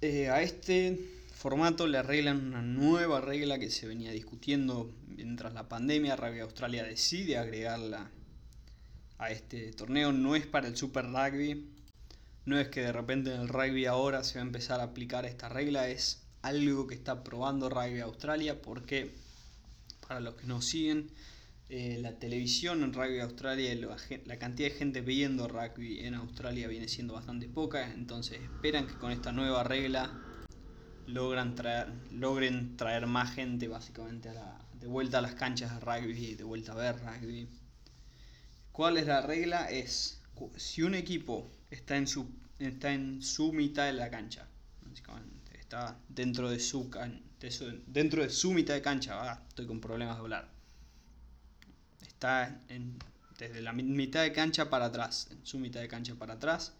Eh, 0.00 0.28
a 0.30 0.42
este 0.42 0.98
formato 1.40 1.86
le 1.86 1.96
arreglan 1.96 2.48
una 2.48 2.60
nueva 2.60 3.22
regla 3.22 3.58
que 3.58 3.70
se 3.70 3.86
venía 3.86 4.12
discutiendo 4.12 4.94
mientras 5.08 5.54
la 5.54 5.70
pandemia. 5.70 6.14
Rugby 6.14 6.40
Australia 6.40 6.84
decide 6.84 7.38
agregarla 7.38 8.10
a 9.16 9.30
este 9.30 9.72
torneo. 9.72 10.12
No 10.12 10.36
es 10.36 10.46
para 10.46 10.68
el 10.68 10.76
Super 10.76 11.06
Rugby, 11.06 11.66
no 12.44 12.60
es 12.60 12.68
que 12.68 12.82
de 12.82 12.92
repente 12.92 13.34
en 13.34 13.40
el 13.40 13.48
rugby 13.48 13.86
ahora 13.86 14.22
se 14.22 14.34
va 14.34 14.42
a 14.42 14.46
empezar 14.46 14.80
a 14.80 14.84
aplicar 14.84 15.24
esta 15.24 15.48
regla, 15.48 15.88
es 15.88 16.26
algo 16.42 16.86
que 16.86 16.94
está 16.94 17.24
probando 17.24 17.70
Rugby 17.70 18.00
Australia 18.00 18.60
porque, 18.60 19.14
para 20.06 20.20
los 20.20 20.34
que 20.34 20.46
nos 20.46 20.66
siguen, 20.66 21.10
eh, 21.70 22.00
la 22.02 22.18
televisión 22.18 22.82
en 22.82 22.92
Rugby 22.92 23.20
Australia, 23.20 23.74
la, 24.26 24.38
cantidad 24.38 24.68
de 24.68 24.74
gente 24.74 25.00
viendo 25.00 25.48
rugby 25.48 26.00
en 26.00 26.16
Australia 26.16 26.68
viene 26.68 26.86
siendo 26.86 27.14
bastante 27.14 27.48
poca, 27.48 27.94
entonces 27.94 28.42
esperan 28.42 28.86
que 28.86 28.94
con 28.94 29.10
esta 29.10 29.32
nueva 29.32 29.64
regla 29.64 30.29
logran 31.12 31.54
traer, 31.54 31.88
logren 32.12 32.76
traer 32.76 33.06
más 33.06 33.34
gente 33.34 33.68
básicamente 33.68 34.30
de 34.74 34.86
vuelta 34.86 35.18
a 35.18 35.20
las 35.20 35.34
canchas 35.34 35.74
de 35.74 35.80
rugby, 35.80 36.34
de 36.34 36.44
vuelta 36.44 36.72
a 36.72 36.76
ver 36.76 36.96
rugby. 37.00 37.48
¿Cuál 38.72 38.96
es 38.96 39.06
la 39.06 39.20
regla? 39.20 39.70
Es 39.70 40.20
si 40.56 40.82
un 40.82 40.94
equipo 40.94 41.50
está 41.70 41.96
en 41.96 42.06
su, 42.06 42.26
está 42.58 42.92
en 42.92 43.22
su 43.22 43.52
mitad 43.52 43.86
de 43.86 43.92
la 43.92 44.10
cancha, 44.10 44.46
está 45.58 45.96
dentro 46.08 46.50
de 46.50 46.58
su, 46.58 46.90
dentro 47.86 48.22
de 48.22 48.30
su 48.30 48.52
mitad 48.52 48.74
de 48.74 48.82
cancha, 48.82 49.32
ah, 49.32 49.42
estoy 49.48 49.66
con 49.66 49.80
problemas 49.80 50.16
de 50.16 50.20
hablar. 50.20 50.48
Está 52.02 52.60
desde 53.38 53.60
la 53.60 53.72
mitad 53.72 54.22
de 54.22 54.32
cancha 54.32 54.68
para 54.68 54.86
atrás, 54.86 55.28
en 55.30 55.44
su 55.46 55.58
mitad 55.58 55.80
de 55.80 55.88
cancha 55.88 56.14
para 56.14 56.34
atrás, 56.34 56.72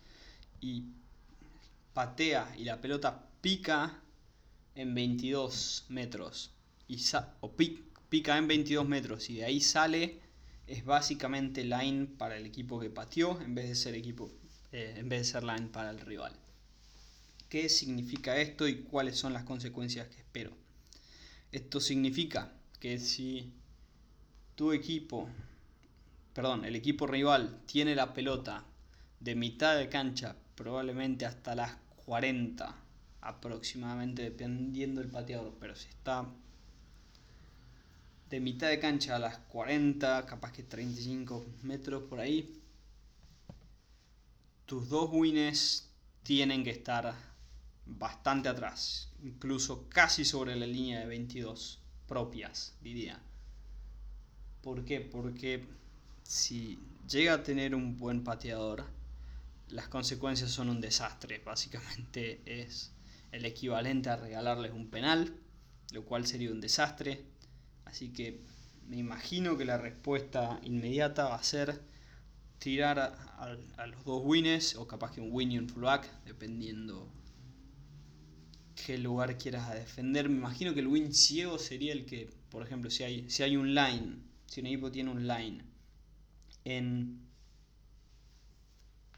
y 0.60 0.84
patea 1.92 2.54
y 2.56 2.64
la 2.64 2.80
pelota 2.80 3.26
pica 3.40 4.00
en 4.80 4.94
22 4.94 5.84
metros, 5.90 6.52
y 6.88 6.98
o 7.40 7.54
pica 8.08 8.38
en 8.38 8.48
22 8.48 8.88
metros, 8.88 9.28
y 9.28 9.36
de 9.36 9.44
ahí 9.44 9.60
sale 9.60 10.20
es 10.66 10.84
básicamente 10.84 11.64
line 11.64 12.06
para 12.06 12.36
el 12.36 12.46
equipo 12.46 12.80
que 12.80 12.90
pateó 12.90 13.40
en 13.42 13.54
vez 13.54 13.68
de 13.68 13.74
ser 13.74 13.94
equipo 13.94 14.30
eh, 14.72 14.94
en 14.96 15.08
vez 15.08 15.20
de 15.20 15.24
ser 15.24 15.42
line 15.42 15.68
para 15.68 15.90
el 15.90 16.00
rival. 16.00 16.32
¿Qué 17.48 17.68
significa 17.68 18.36
esto 18.38 18.68
y 18.68 18.82
cuáles 18.82 19.18
son 19.18 19.32
las 19.32 19.44
consecuencias 19.44 20.08
que 20.08 20.18
espero? 20.18 20.52
Esto 21.52 21.80
significa 21.80 22.52
que 22.78 22.98
si 22.98 23.52
tu 24.54 24.72
equipo, 24.72 25.28
perdón, 26.32 26.64
el 26.64 26.76
equipo 26.76 27.06
rival 27.06 27.60
tiene 27.66 27.94
la 27.96 28.14
pelota 28.14 28.64
de 29.18 29.34
mitad 29.34 29.76
de 29.76 29.88
cancha, 29.88 30.36
probablemente 30.54 31.26
hasta 31.26 31.54
las 31.54 31.76
40 32.06 32.79
aproximadamente, 33.20 34.22
dependiendo 34.22 35.00
del 35.00 35.10
pateador, 35.10 35.56
pero 35.60 35.74
si 35.74 35.88
está 35.88 36.26
de 38.30 38.40
mitad 38.40 38.68
de 38.68 38.78
cancha 38.78 39.16
a 39.16 39.18
las 39.18 39.38
40, 39.38 40.24
capaz 40.26 40.52
que 40.52 40.62
35 40.62 41.44
metros 41.62 42.04
por 42.04 42.20
ahí, 42.20 42.60
tus 44.66 44.88
dos 44.88 45.10
wins 45.12 45.90
tienen 46.22 46.62
que 46.62 46.70
estar 46.70 47.14
bastante 47.86 48.48
atrás, 48.48 49.10
incluso 49.22 49.88
casi 49.88 50.24
sobre 50.24 50.54
la 50.54 50.66
línea 50.66 51.00
de 51.00 51.06
22 51.06 51.80
propias, 52.06 52.76
diría. 52.80 53.20
¿Por 54.62 54.84
qué? 54.84 55.00
Porque 55.00 55.66
si 56.22 56.78
llega 57.08 57.34
a 57.34 57.42
tener 57.42 57.74
un 57.74 57.96
buen 57.96 58.22
pateador, 58.22 58.84
las 59.68 59.88
consecuencias 59.88 60.50
son 60.50 60.68
un 60.68 60.80
desastre. 60.80 61.40
Básicamente 61.44 62.42
es 62.44 62.92
el 63.32 63.44
equivalente 63.44 64.10
a 64.10 64.16
regalarles 64.16 64.72
un 64.72 64.88
penal, 64.88 65.32
lo 65.92 66.04
cual 66.04 66.26
sería 66.26 66.50
un 66.50 66.60
desastre. 66.60 67.24
Así 67.84 68.12
que 68.12 68.40
me 68.86 68.96
imagino 68.96 69.56
que 69.56 69.64
la 69.64 69.78
respuesta 69.78 70.60
inmediata 70.62 71.28
va 71.28 71.36
a 71.36 71.42
ser 71.42 71.80
tirar 72.58 72.98
a, 72.98 73.86
los 73.86 74.04
dos 74.04 74.22
wins 74.24 74.76
o 74.76 74.86
capaz 74.86 75.12
que 75.12 75.20
un 75.20 75.32
win 75.32 75.52
y 75.52 75.58
un 75.58 75.68
fullback, 75.68 76.08
dependiendo 76.24 77.10
qué 78.86 78.98
lugar 78.98 79.38
quieras 79.38 79.72
defender. 79.74 80.28
Me 80.28 80.36
imagino 80.36 80.74
que 80.74 80.80
el 80.80 80.88
win 80.88 81.14
ciego 81.14 81.58
sería 81.58 81.92
el 81.92 82.04
que, 82.04 82.30
por 82.50 82.62
ejemplo, 82.62 82.90
si 82.90 83.02
hay, 83.04 83.56
un 83.56 83.74
line, 83.74 84.18
si 84.46 84.60
un 84.60 84.66
equipo 84.66 84.90
tiene 84.90 85.10
un 85.10 85.26
line 85.26 85.64
en, 86.64 87.20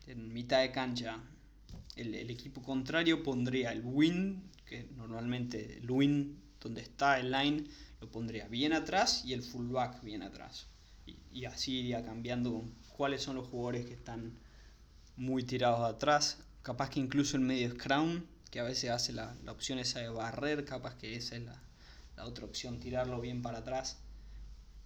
en 0.06 0.32
mitad 0.32 0.60
de 0.60 0.70
cancha, 0.70 1.18
el, 1.96 2.30
equipo 2.30 2.62
contrario 2.62 3.22
pondría 3.22 3.72
el 3.72 3.82
win, 3.84 4.42
que 4.64 4.88
normalmente 4.96 5.78
el 5.78 5.90
win 5.90 6.40
donde 6.60 6.80
está 6.80 7.18
el 7.18 7.30
line 7.30 7.64
lo 8.00 8.10
pondría 8.10 8.48
bien 8.48 8.72
atrás 8.72 9.24
y 9.24 9.32
el 9.32 9.42
fullback 9.42 10.02
bien 10.02 10.22
atrás. 10.22 10.66
Y, 11.30 11.44
así 11.44 11.80
iría 11.80 12.04
cambiando 12.04 12.64
cuáles 12.96 13.22
son 13.22 13.36
los 13.36 13.48
jugadores 13.48 13.86
que 13.86 13.94
están 13.94 14.38
muy 15.16 15.44
tirados 15.44 15.80
atrás. 15.80 16.38
Capaz 16.62 16.90
que 16.90 17.00
incluso 17.00 17.36
el 17.36 17.42
medio 17.42 17.70
scrum, 17.70 18.22
que 18.50 18.60
a 18.60 18.64
veces 18.64 18.90
hace 18.90 19.12
la, 19.12 19.34
opción 19.48 19.78
esa 19.78 20.00
de 20.00 20.08
barrer, 20.08 20.64
capaz 20.64 20.96
que 20.96 21.16
esa 21.16 21.36
es 21.36 21.42
la, 21.42 21.60
la 22.16 22.26
otra 22.26 22.44
opción, 22.44 22.80
tirarlo 22.80 23.20
bien 23.20 23.42
para 23.42 23.58
atrás. 23.58 23.98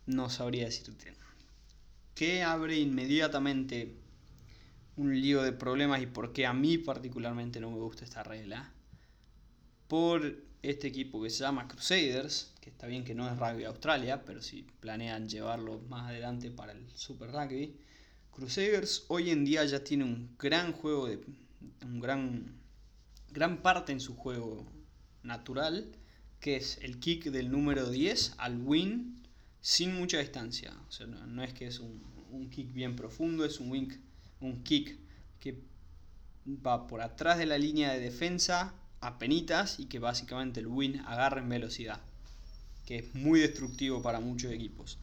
No 0.06 0.30
sabría 0.30 0.66
decirte. 0.66 1.12
¿Qué 2.14 2.42
abre 2.42 2.78
inmediatamente 2.78 3.94
un 4.96 5.20
lío 5.20 5.42
de 5.42 5.52
problemas 5.52 6.02
y 6.02 6.06
por 6.06 6.32
qué 6.32 6.46
a 6.46 6.52
mí 6.52 6.78
particularmente 6.78 7.60
no 7.60 7.70
me 7.70 7.78
gusta 7.78 8.04
esta 8.04 8.22
regla? 8.22 8.72
Por 9.88 10.42
este 10.62 10.88
equipo 10.88 11.22
que 11.22 11.30
se 11.30 11.44
llama 11.44 11.68
Crusaders, 11.68 12.54
que 12.60 12.70
está 12.70 12.86
bien 12.86 13.04
que 13.04 13.14
no 13.14 13.28
es 13.28 13.38
Rugby 13.38 13.64
Australia, 13.64 14.24
pero 14.24 14.42
si 14.42 14.62
planean 14.80 15.28
llevarlo 15.28 15.80
más 15.88 16.10
adelante 16.10 16.50
para 16.50 16.72
el 16.72 16.88
Super 16.94 17.30
Rugby, 17.30 17.76
Crusaders 18.30 19.04
hoy 19.08 19.30
en 19.30 19.44
día 19.44 19.64
ya 19.64 19.82
tiene 19.82 20.04
un 20.04 20.34
gran 20.38 20.72
juego 20.72 21.06
de 21.06 21.20
un 21.82 22.00
gran 22.00 22.56
gran 23.36 23.62
parte 23.62 23.92
en 23.92 24.00
su 24.00 24.16
juego 24.16 24.66
natural, 25.22 25.92
que 26.40 26.56
es 26.56 26.78
el 26.82 26.98
kick 26.98 27.24
del 27.24 27.50
número 27.50 27.90
10 27.90 28.34
al 28.38 28.62
win 28.62 29.22
sin 29.60 29.94
mucha 29.94 30.18
distancia. 30.18 30.72
O 30.88 30.92
sea, 30.92 31.06
no, 31.06 31.42
es 31.42 31.52
que 31.52 31.66
es 31.66 31.80
un, 31.80 32.02
un, 32.30 32.48
kick 32.48 32.72
bien 32.72 32.96
profundo, 32.96 33.44
es 33.44 33.60
un, 33.60 33.70
wink, 33.70 33.94
un 34.40 34.62
kick 34.62 34.98
que 35.40 35.58
va 36.46 36.86
por 36.86 37.00
atrás 37.00 37.38
de 37.38 37.46
la 37.46 37.58
línea 37.58 37.92
de 37.92 38.00
defensa 38.00 38.74
a 39.00 39.18
penitas 39.18 39.78
y 39.78 39.86
que 39.86 39.98
básicamente 39.98 40.60
el 40.60 40.66
win 40.66 41.00
agarra 41.00 41.40
en 41.40 41.48
velocidad, 41.48 42.00
que 42.84 42.98
es 42.98 43.14
muy 43.14 43.40
destructivo 43.40 44.02
para 44.02 44.20
muchos 44.20 44.52
equipos. 44.52 44.98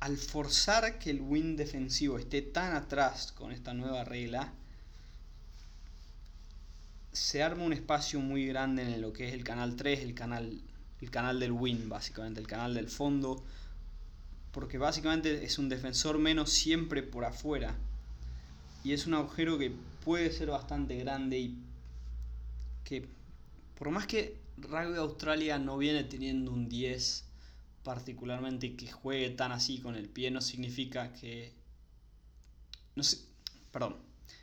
Al 0.00 0.16
forzar 0.16 0.98
que 0.98 1.10
el 1.10 1.20
win 1.20 1.56
defensivo 1.56 2.18
esté 2.18 2.42
tan 2.42 2.74
atrás 2.74 3.32
con 3.32 3.52
esta 3.52 3.74
nueva 3.74 4.04
regla, 4.04 4.52
se 7.12 7.42
arma 7.42 7.64
un 7.64 7.72
espacio 7.72 8.20
muy 8.20 8.46
grande 8.46 8.82
en 8.82 9.00
lo 9.00 9.12
que 9.12 9.28
es 9.28 9.32
el 9.32 9.42
canal 9.42 9.74
3, 9.74 10.00
el 10.00 10.14
canal, 10.14 10.60
el 11.00 11.10
canal 11.10 11.40
del 11.40 11.52
win, 11.52 11.88
básicamente, 11.88 12.40
el 12.40 12.46
canal 12.46 12.74
del 12.74 12.88
fondo, 12.88 13.42
porque 14.56 14.78
básicamente 14.78 15.44
es 15.44 15.58
un 15.58 15.68
defensor 15.68 16.16
menos 16.16 16.48
siempre 16.48 17.02
por 17.02 17.26
afuera. 17.26 17.76
Y 18.82 18.94
es 18.94 19.06
un 19.06 19.12
agujero 19.12 19.58
que 19.58 19.70
puede 20.02 20.32
ser 20.32 20.48
bastante 20.48 20.96
grande 20.96 21.38
y 21.38 21.58
que 22.82 23.06
por 23.78 23.90
más 23.90 24.06
que 24.06 24.38
Rugby 24.56 24.96
Australia 24.96 25.58
no 25.58 25.76
viene 25.76 26.04
teniendo 26.04 26.52
un 26.52 26.70
10 26.70 27.24
particularmente 27.82 28.76
que 28.76 28.90
juegue 28.90 29.28
tan 29.28 29.52
así 29.52 29.76
con 29.78 29.94
el 29.94 30.08
pie, 30.08 30.30
no 30.30 30.40
significa 30.40 31.12
que... 31.12 31.52
No 32.94 33.02
sé, 33.02 33.18
perdón. 33.70 33.96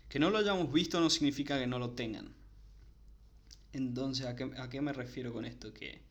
Que 0.10 0.20
no 0.20 0.30
lo 0.30 0.38
hayamos 0.38 0.72
visto 0.72 1.02
no 1.02 1.10
significa 1.10 1.58
que 1.58 1.66
no 1.66 1.80
lo 1.80 1.90
tengan. 1.90 2.28
Entonces, 3.72 4.28
¿a 4.28 4.36
qué, 4.36 4.80
me 4.80 4.94
refiero 4.94 5.34
con 5.34 5.44
esto? 5.44 5.74
Que 5.74 6.02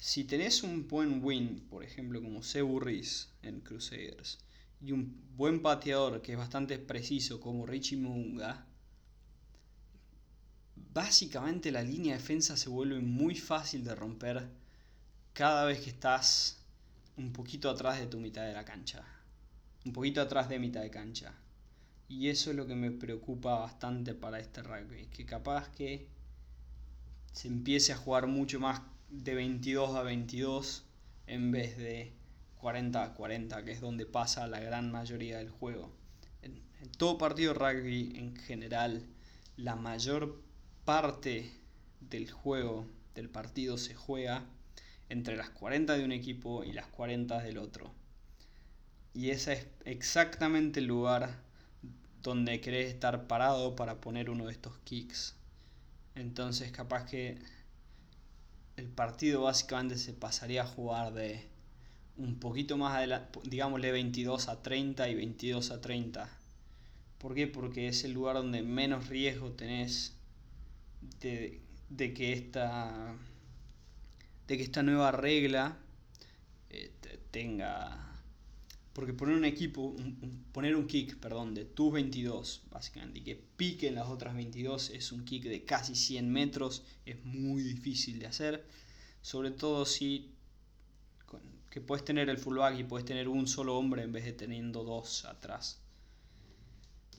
si 0.00 0.24
tenés 0.24 0.62
un 0.62 0.88
buen 0.88 1.22
win, 1.22 1.60
por 1.68 1.84
ejemplo, 1.84 2.22
como 2.22 2.42
Sebu 2.42 2.80
en 3.42 3.60
Crusaders, 3.60 4.38
y 4.80 4.92
un 4.92 5.14
buen 5.36 5.60
pateador 5.60 6.22
que 6.22 6.32
es 6.32 6.38
bastante 6.38 6.78
preciso 6.78 7.38
como 7.38 7.66
Richie 7.66 7.98
Munga, 7.98 8.66
básicamente 10.94 11.70
la 11.70 11.82
línea 11.82 12.14
de 12.14 12.18
defensa 12.18 12.56
se 12.56 12.70
vuelve 12.70 13.00
muy 13.00 13.34
fácil 13.34 13.84
de 13.84 13.94
romper 13.94 14.48
cada 15.34 15.66
vez 15.66 15.80
que 15.80 15.90
estás 15.90 16.64
un 17.18 17.34
poquito 17.34 17.68
atrás 17.68 18.00
de 18.00 18.06
tu 18.06 18.18
mitad 18.18 18.46
de 18.46 18.54
la 18.54 18.64
cancha. 18.64 19.04
Un 19.84 19.92
poquito 19.92 20.22
atrás 20.22 20.48
de 20.48 20.58
mitad 20.58 20.80
de 20.80 20.90
cancha. 20.90 21.34
Y 22.08 22.28
eso 22.28 22.50
es 22.50 22.56
lo 22.56 22.66
que 22.66 22.74
me 22.74 22.90
preocupa 22.90 23.58
bastante 23.58 24.14
para 24.14 24.40
este 24.40 24.62
rugby. 24.62 25.08
Que 25.08 25.26
capaz 25.26 25.68
que 25.68 26.08
se 27.32 27.48
empiece 27.48 27.92
a 27.92 27.96
jugar 27.96 28.26
mucho 28.26 28.58
más 28.58 28.80
de 29.10 29.34
22 29.34 29.96
a 29.96 30.02
22 30.02 30.84
en 31.26 31.50
vez 31.50 31.76
de 31.76 32.12
40 32.58 33.02
a 33.02 33.14
40, 33.14 33.64
que 33.64 33.72
es 33.72 33.80
donde 33.80 34.06
pasa 34.06 34.46
la 34.46 34.60
gran 34.60 34.90
mayoría 34.90 35.38
del 35.38 35.50
juego. 35.50 35.90
En, 36.42 36.62
en 36.80 36.92
todo 36.92 37.18
partido 37.18 37.54
rugby 37.54 38.12
en 38.16 38.36
general, 38.36 39.06
la 39.56 39.76
mayor 39.76 40.40
parte 40.84 41.52
del 42.00 42.30
juego 42.30 42.86
del 43.14 43.28
partido 43.28 43.76
se 43.78 43.94
juega 43.94 44.44
entre 45.08 45.36
las 45.36 45.50
40 45.50 45.96
de 45.96 46.04
un 46.04 46.12
equipo 46.12 46.64
y 46.64 46.72
las 46.72 46.86
40 46.86 47.42
del 47.42 47.58
otro. 47.58 47.92
Y 49.12 49.30
ese 49.30 49.52
es 49.52 49.66
exactamente 49.84 50.80
el 50.80 50.86
lugar 50.86 51.42
donde 52.22 52.60
querés 52.60 52.88
estar 52.88 53.26
parado 53.26 53.74
para 53.74 54.00
poner 54.00 54.30
uno 54.30 54.46
de 54.46 54.52
estos 54.52 54.78
kicks. 54.84 55.34
Entonces 56.14 56.70
capaz 56.70 57.06
que 57.06 57.38
el 58.80 58.88
partido 58.88 59.42
básicamente 59.42 59.98
se 59.98 60.14
pasaría 60.14 60.62
a 60.62 60.66
jugar 60.66 61.12
de 61.12 61.46
un 62.16 62.38
poquito 62.40 62.76
más 62.76 62.96
adelante, 62.96 63.38
digámosle 63.44 63.92
22 63.92 64.48
a 64.48 64.62
30 64.62 65.08
y 65.08 65.14
22 65.14 65.70
a 65.70 65.80
30. 65.80 66.28
¿Por 67.18 67.34
qué? 67.34 67.46
Porque 67.46 67.88
es 67.88 68.04
el 68.04 68.12
lugar 68.12 68.36
donde 68.36 68.62
menos 68.62 69.08
riesgo 69.08 69.52
tenés 69.52 70.16
de, 71.20 71.60
que 72.14 72.32
esta 72.32 73.14
de 74.46 74.56
que 74.56 74.62
esta 74.62 74.82
nueva 74.82 75.12
regla 75.12 75.76
eh, 76.70 76.90
tenga 77.30 78.09
porque 78.92 79.12
poner 79.12 79.36
un 79.36 79.44
equipo 79.44 79.94
poner 80.52 80.74
un 80.74 80.86
kick 80.86 81.16
perdón 81.18 81.54
de 81.54 81.64
tus 81.64 81.92
22 81.92 82.62
básicamente 82.70 83.20
y 83.20 83.22
que 83.22 83.36
pique 83.36 83.88
en 83.88 83.94
las 83.94 84.08
otras 84.08 84.34
22 84.34 84.90
es 84.90 85.12
un 85.12 85.24
kick 85.24 85.44
de 85.44 85.64
casi 85.64 85.94
100 85.94 86.30
metros 86.30 86.82
es 87.06 87.24
muy 87.24 87.62
difícil 87.62 88.18
de 88.18 88.26
hacer. 88.26 88.64
Sobre 89.22 89.50
todo 89.50 89.84
si 89.84 90.32
que 91.70 91.80
puedes 91.80 92.04
tener 92.04 92.28
el 92.28 92.38
fullback 92.38 92.80
y 92.80 92.84
puedes 92.84 93.06
tener 93.06 93.28
un 93.28 93.46
solo 93.46 93.78
hombre 93.78 94.02
en 94.02 94.12
vez 94.12 94.24
de 94.24 94.32
teniendo 94.32 94.82
dos 94.82 95.24
atrás. 95.24 95.78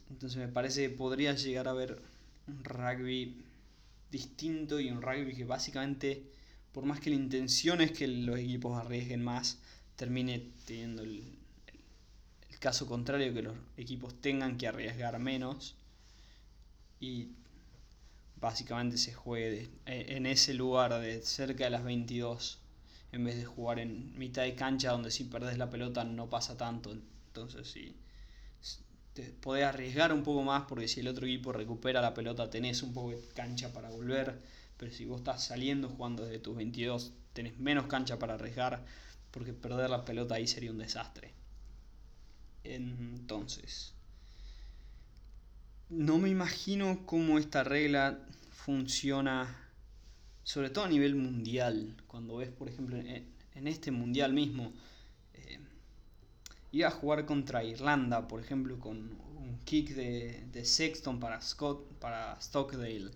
Entonces 0.09 0.37
me 0.37 0.49
parece 0.49 0.89
que 0.89 0.95
podría 0.95 1.33
llegar 1.35 1.69
a 1.69 1.73
ver 1.73 2.01
un 2.47 2.63
rugby 2.65 3.45
distinto 4.11 4.81
y 4.81 4.91
un 4.91 5.01
rugby 5.01 5.33
que 5.33 5.45
básicamente, 5.45 6.25
por 6.73 6.83
más 6.83 6.99
que 6.99 7.11
la 7.11 7.15
intención 7.15 7.79
es 7.79 7.93
que 7.93 8.07
los 8.07 8.37
equipos 8.37 8.77
arriesguen 8.77 9.23
más, 9.23 9.59
termine 9.95 10.51
teniendo 10.65 11.03
el, 11.03 11.40
caso 12.61 12.85
contrario, 12.85 13.33
que 13.33 13.41
los 13.41 13.57
equipos 13.75 14.21
tengan 14.21 14.57
que 14.57 14.67
arriesgar 14.67 15.17
menos 15.19 15.75
y 16.99 17.29
básicamente 18.37 18.97
se 18.97 19.13
juegue 19.13 19.69
en 19.85 20.25
ese 20.25 20.53
lugar 20.53 20.93
de 21.01 21.21
cerca 21.23 21.65
de 21.65 21.71
las 21.71 21.83
22 21.83 22.59
en 23.11 23.25
vez 23.25 23.35
de 23.35 23.45
jugar 23.45 23.79
en 23.79 24.17
mitad 24.17 24.43
de 24.43 24.55
cancha 24.55 24.91
donde 24.91 25.11
si 25.11 25.25
perdés 25.25 25.57
la 25.57 25.69
pelota 25.69 26.03
no 26.03 26.29
pasa 26.29 26.55
tanto. 26.55 26.91
Entonces 26.91 27.67
sí 27.67 27.95
te 29.13 29.23
podés 29.23 29.65
arriesgar 29.65 30.13
un 30.13 30.23
poco 30.23 30.43
más 30.43 30.63
porque 30.69 30.87
si 30.87 31.01
el 31.01 31.07
otro 31.07 31.25
equipo 31.25 31.51
recupera 31.51 31.99
la 31.99 32.13
pelota 32.13 32.49
tenés 32.49 32.83
un 32.83 32.93
poco 32.93 33.09
de 33.11 33.21
cancha 33.35 33.73
para 33.73 33.89
volver, 33.89 34.39
pero 34.77 34.91
si 34.93 35.05
vos 35.05 35.19
estás 35.19 35.43
saliendo 35.43 35.89
jugando 35.89 36.23
desde 36.23 36.39
tus 36.39 36.55
22 36.55 37.11
tenés 37.33 37.57
menos 37.57 37.87
cancha 37.87 38.19
para 38.19 38.35
arriesgar 38.35 38.85
porque 39.31 39.53
perder 39.53 39.89
la 39.89 40.05
pelota 40.05 40.35
ahí 40.35 40.47
sería 40.47 40.71
un 40.71 40.77
desastre. 40.77 41.40
Entonces, 42.63 43.93
no 45.89 46.17
me 46.17 46.29
imagino 46.29 47.05
cómo 47.05 47.37
esta 47.37 47.63
regla 47.63 48.19
funciona, 48.51 49.69
sobre 50.43 50.69
todo 50.69 50.85
a 50.85 50.89
nivel 50.89 51.15
mundial, 51.15 51.95
cuando 52.07 52.37
ves, 52.37 52.49
por 52.49 52.69
ejemplo, 52.69 52.97
en 52.97 53.67
este 53.67 53.91
mundial 53.91 54.33
mismo, 54.33 54.71
iba 56.71 56.87
a 56.87 56.91
jugar 56.91 57.25
contra 57.25 57.63
Irlanda, 57.63 58.27
por 58.27 58.39
ejemplo, 58.39 58.79
con 58.79 58.97
un 58.97 59.59
kick 59.65 59.89
de, 59.89 60.45
de 60.51 60.65
Sexton 60.65 61.19
para, 61.19 61.41
Scott, 61.41 61.85
para 61.99 62.39
Stockdale. 62.39 63.11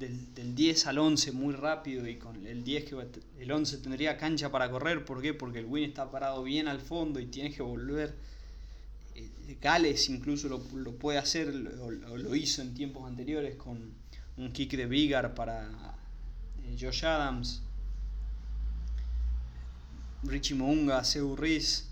Eh, 0.00 0.10
del, 0.34 0.54
10 0.54 0.86
al 0.86 0.98
11 0.98 1.32
muy 1.32 1.54
rápido 1.54 2.06
y 2.06 2.16
con 2.16 2.46
el 2.46 2.64
10 2.64 2.84
que 2.84 2.96
el 3.38 3.52
11 3.52 3.78
tendría 3.78 4.16
cancha 4.16 4.50
para 4.50 4.70
correr. 4.70 5.04
¿Por 5.04 5.22
qué? 5.22 5.34
Porque 5.34 5.60
el 5.60 5.66
Win 5.66 5.84
está 5.84 6.10
parado 6.10 6.42
bien 6.42 6.68
al 6.68 6.80
fondo 6.80 7.20
y 7.20 7.26
tienes 7.26 7.54
que 7.54 7.62
volver. 7.62 8.14
Eh, 9.14 9.58
Gales 9.60 10.08
incluso 10.08 10.48
lo, 10.48 10.60
puede 10.94 11.18
hacer, 11.18 11.54
lo, 11.54 11.90
lo, 11.90 12.34
hizo 12.34 12.62
en 12.62 12.74
tiempos 12.74 13.06
anteriores 13.06 13.56
con 13.56 13.92
un 14.36 14.52
kick 14.52 14.72
de 14.76 14.86
Vigar 14.86 15.34
para 15.34 15.68
eh, 16.64 16.76
Josh 16.80 17.04
Adams. 17.04 17.62
Richie 20.24 20.54
Mounga, 20.54 21.02
Seu 21.04 21.36
Riz. 21.36 21.88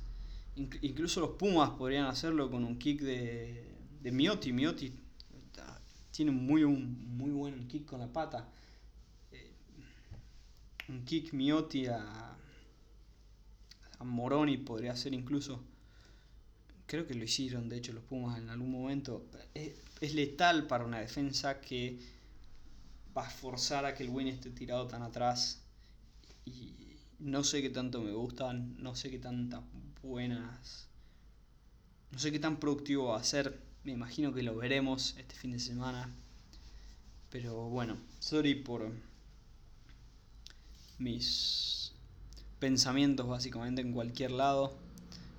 Incluso 0.82 1.20
los 1.20 1.30
Pumas 1.30 1.70
podrían 1.70 2.06
hacerlo 2.06 2.50
con 2.50 2.64
un 2.64 2.78
kick 2.78 3.00
de, 3.00 3.64
de 4.02 4.12
Miotti. 4.12 4.52
Miotti 4.52 4.92
tiene 6.20 6.32
muy, 6.32 6.64
un, 6.64 7.16
muy 7.16 7.30
buen 7.30 7.66
kick 7.66 7.86
con 7.86 7.98
la 7.98 8.12
pata. 8.12 8.46
Eh, 9.32 9.54
un 10.90 11.02
kick 11.06 11.32
Miotti 11.32 11.86
a, 11.86 12.36
Moroni 14.00 14.58
podría 14.58 14.94
ser 14.96 15.14
incluso. 15.14 15.64
Creo 16.84 17.06
que 17.06 17.14
lo 17.14 17.24
hicieron, 17.24 17.70
de 17.70 17.78
hecho, 17.78 17.94
los 17.94 18.04
Pumas 18.04 18.38
en 18.38 18.50
algún 18.50 18.70
momento. 18.70 19.24
Es, 19.54 20.12
letal 20.12 20.66
para 20.66 20.84
una 20.84 20.98
defensa 20.98 21.58
que 21.62 21.98
va 23.16 23.26
a 23.26 23.30
forzar 23.30 23.86
a 23.86 23.94
que 23.94 24.02
el 24.02 24.10
Win 24.10 24.28
esté 24.28 24.50
tirado 24.50 24.86
tan 24.88 25.02
atrás. 25.02 25.62
Y 26.44 26.98
no 27.18 27.44
sé 27.44 27.62
qué 27.62 27.70
tanto 27.70 28.02
me 28.02 28.12
gustan, 28.12 28.76
no 28.76 28.94
sé 28.94 29.10
qué 29.10 29.18
tantas 29.18 29.62
buenas. 30.02 30.86
No 32.10 32.18
sé 32.18 32.30
qué 32.30 32.38
tan 32.38 32.60
productivo 32.60 33.06
va 33.06 33.20
a 33.20 33.24
ser 33.24 33.69
me 33.84 33.92
imagino 33.92 34.32
que 34.34 34.42
lo 34.42 34.56
veremos 34.56 35.14
este 35.18 35.34
fin 35.34 35.52
de 35.52 35.58
semana. 35.58 36.14
Pero 37.30 37.68
bueno, 37.68 37.96
sorry 38.18 38.54
por 38.54 38.90
mis 40.98 41.92
pensamientos 42.58 43.26
básicamente 43.26 43.80
en 43.80 43.92
cualquier 43.92 44.32
lado. 44.32 44.76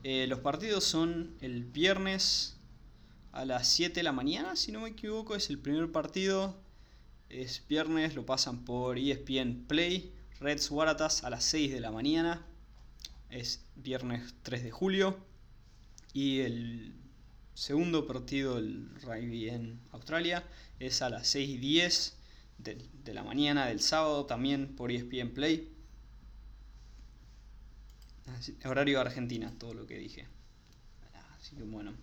Eh, 0.04 0.26
los 0.28 0.40
partidos 0.40 0.84
son 0.84 1.36
el 1.42 1.64
viernes 1.64 2.58
a 3.32 3.46
las 3.46 3.68
7 3.68 3.96
de 3.96 4.04
la 4.04 4.12
mañana, 4.12 4.56
si 4.56 4.72
no 4.72 4.82
me 4.82 4.90
equivoco, 4.90 5.36
es 5.36 5.50
el 5.50 5.60
primer 5.60 5.92
partido. 5.92 6.60
Es 7.30 7.66
viernes, 7.68 8.16
lo 8.16 8.26
pasan 8.26 8.66
por 8.66 8.98
ESPN 8.98 9.66
Play. 9.68 10.14
Reds 10.40 10.72
Waratahs 10.72 11.24
a 11.24 11.30
las 11.30 11.44
6 11.46 11.72
de 11.72 11.80
la 11.80 11.92
mañana. 11.92 12.46
Es 13.30 13.64
viernes 13.76 14.34
3 14.44 14.64
de 14.64 14.72
julio. 14.72 15.18
Y 16.14 16.40
el 16.40 17.01
segundo 17.62 18.08
partido 18.08 18.56
del 18.56 18.90
rugby 19.04 19.48
en 19.48 19.80
Australia 19.92 20.44
es 20.80 21.04
a 21.04 21.12
las 21.12 21.28
6 21.28 21.48
y 21.48 21.58
10 21.60 22.18
de, 22.58 23.14
la 23.14 23.24
mañana 23.24 23.68
del 23.68 23.82
sábado, 23.82 24.26
también 24.26 24.76
por 24.76 24.92
ESPN 24.92 25.30
Play. 25.30 25.72
horario 28.66 28.96
de 28.96 29.02
Argentina, 29.02 29.54
todo 29.60 29.76
lo 29.76 29.86
que 29.86 30.00
dije. 30.00 30.26
Así 31.38 31.56
que 31.56 31.62
bueno, 31.62 31.94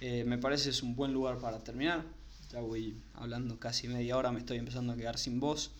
eh, 0.00 0.24
me 0.24 0.38
parece 0.38 0.70
es 0.70 0.82
un 0.82 0.96
buen 0.96 1.12
lugar 1.12 1.38
para 1.38 1.58
terminar. 1.58 2.02
Ya 2.50 2.60
voy 2.60 2.96
hablando 3.12 3.60
casi 3.60 3.88
media 3.88 4.16
hora, 4.16 4.32
me 4.32 4.38
estoy 4.38 4.56
empezando 4.56 4.94
a 4.94 4.96
quedar 4.96 5.18
sin 5.18 5.38
voz. 5.38 5.72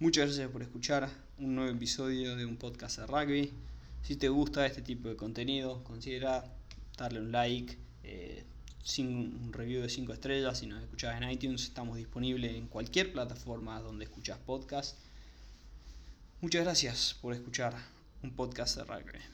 Muchas 0.00 0.26
gracias 0.26 0.50
por 0.50 0.62
escuchar 0.62 1.08
un 1.38 1.54
nuevo 1.54 1.70
episodio 1.70 2.34
de 2.34 2.44
un 2.44 2.56
podcast 2.56 2.98
de 2.98 3.06
rugby. 3.06 3.52
Si 4.02 4.16
te 4.16 4.28
gusta 4.28 4.66
este 4.66 4.82
tipo 4.82 5.08
de 5.08 5.14
contenido, 5.14 5.84
considera 5.84 6.44
darle 6.98 7.20
un 7.20 7.30
like, 7.30 7.78
eh, 8.04 8.44
sin 8.82 9.36
un 9.42 9.52
review 9.52 9.82
de 9.82 9.88
5 9.88 10.12
estrellas, 10.12 10.58
si 10.58 10.66
nos 10.66 10.82
escuchas 10.82 11.20
en 11.20 11.30
iTunes, 11.30 11.62
estamos 11.62 11.96
disponibles 11.96 12.54
en 12.54 12.66
cualquier 12.66 13.12
plataforma 13.12 13.80
donde 13.80 14.04
escuchas 14.04 14.38
podcast. 14.38 14.98
Muchas 16.40 16.64
gracias 16.64 17.16
por 17.20 17.34
escuchar 17.34 17.74
un 18.22 18.34
podcast 18.34 18.76
de 18.76 18.84
Rugby. 18.84 19.31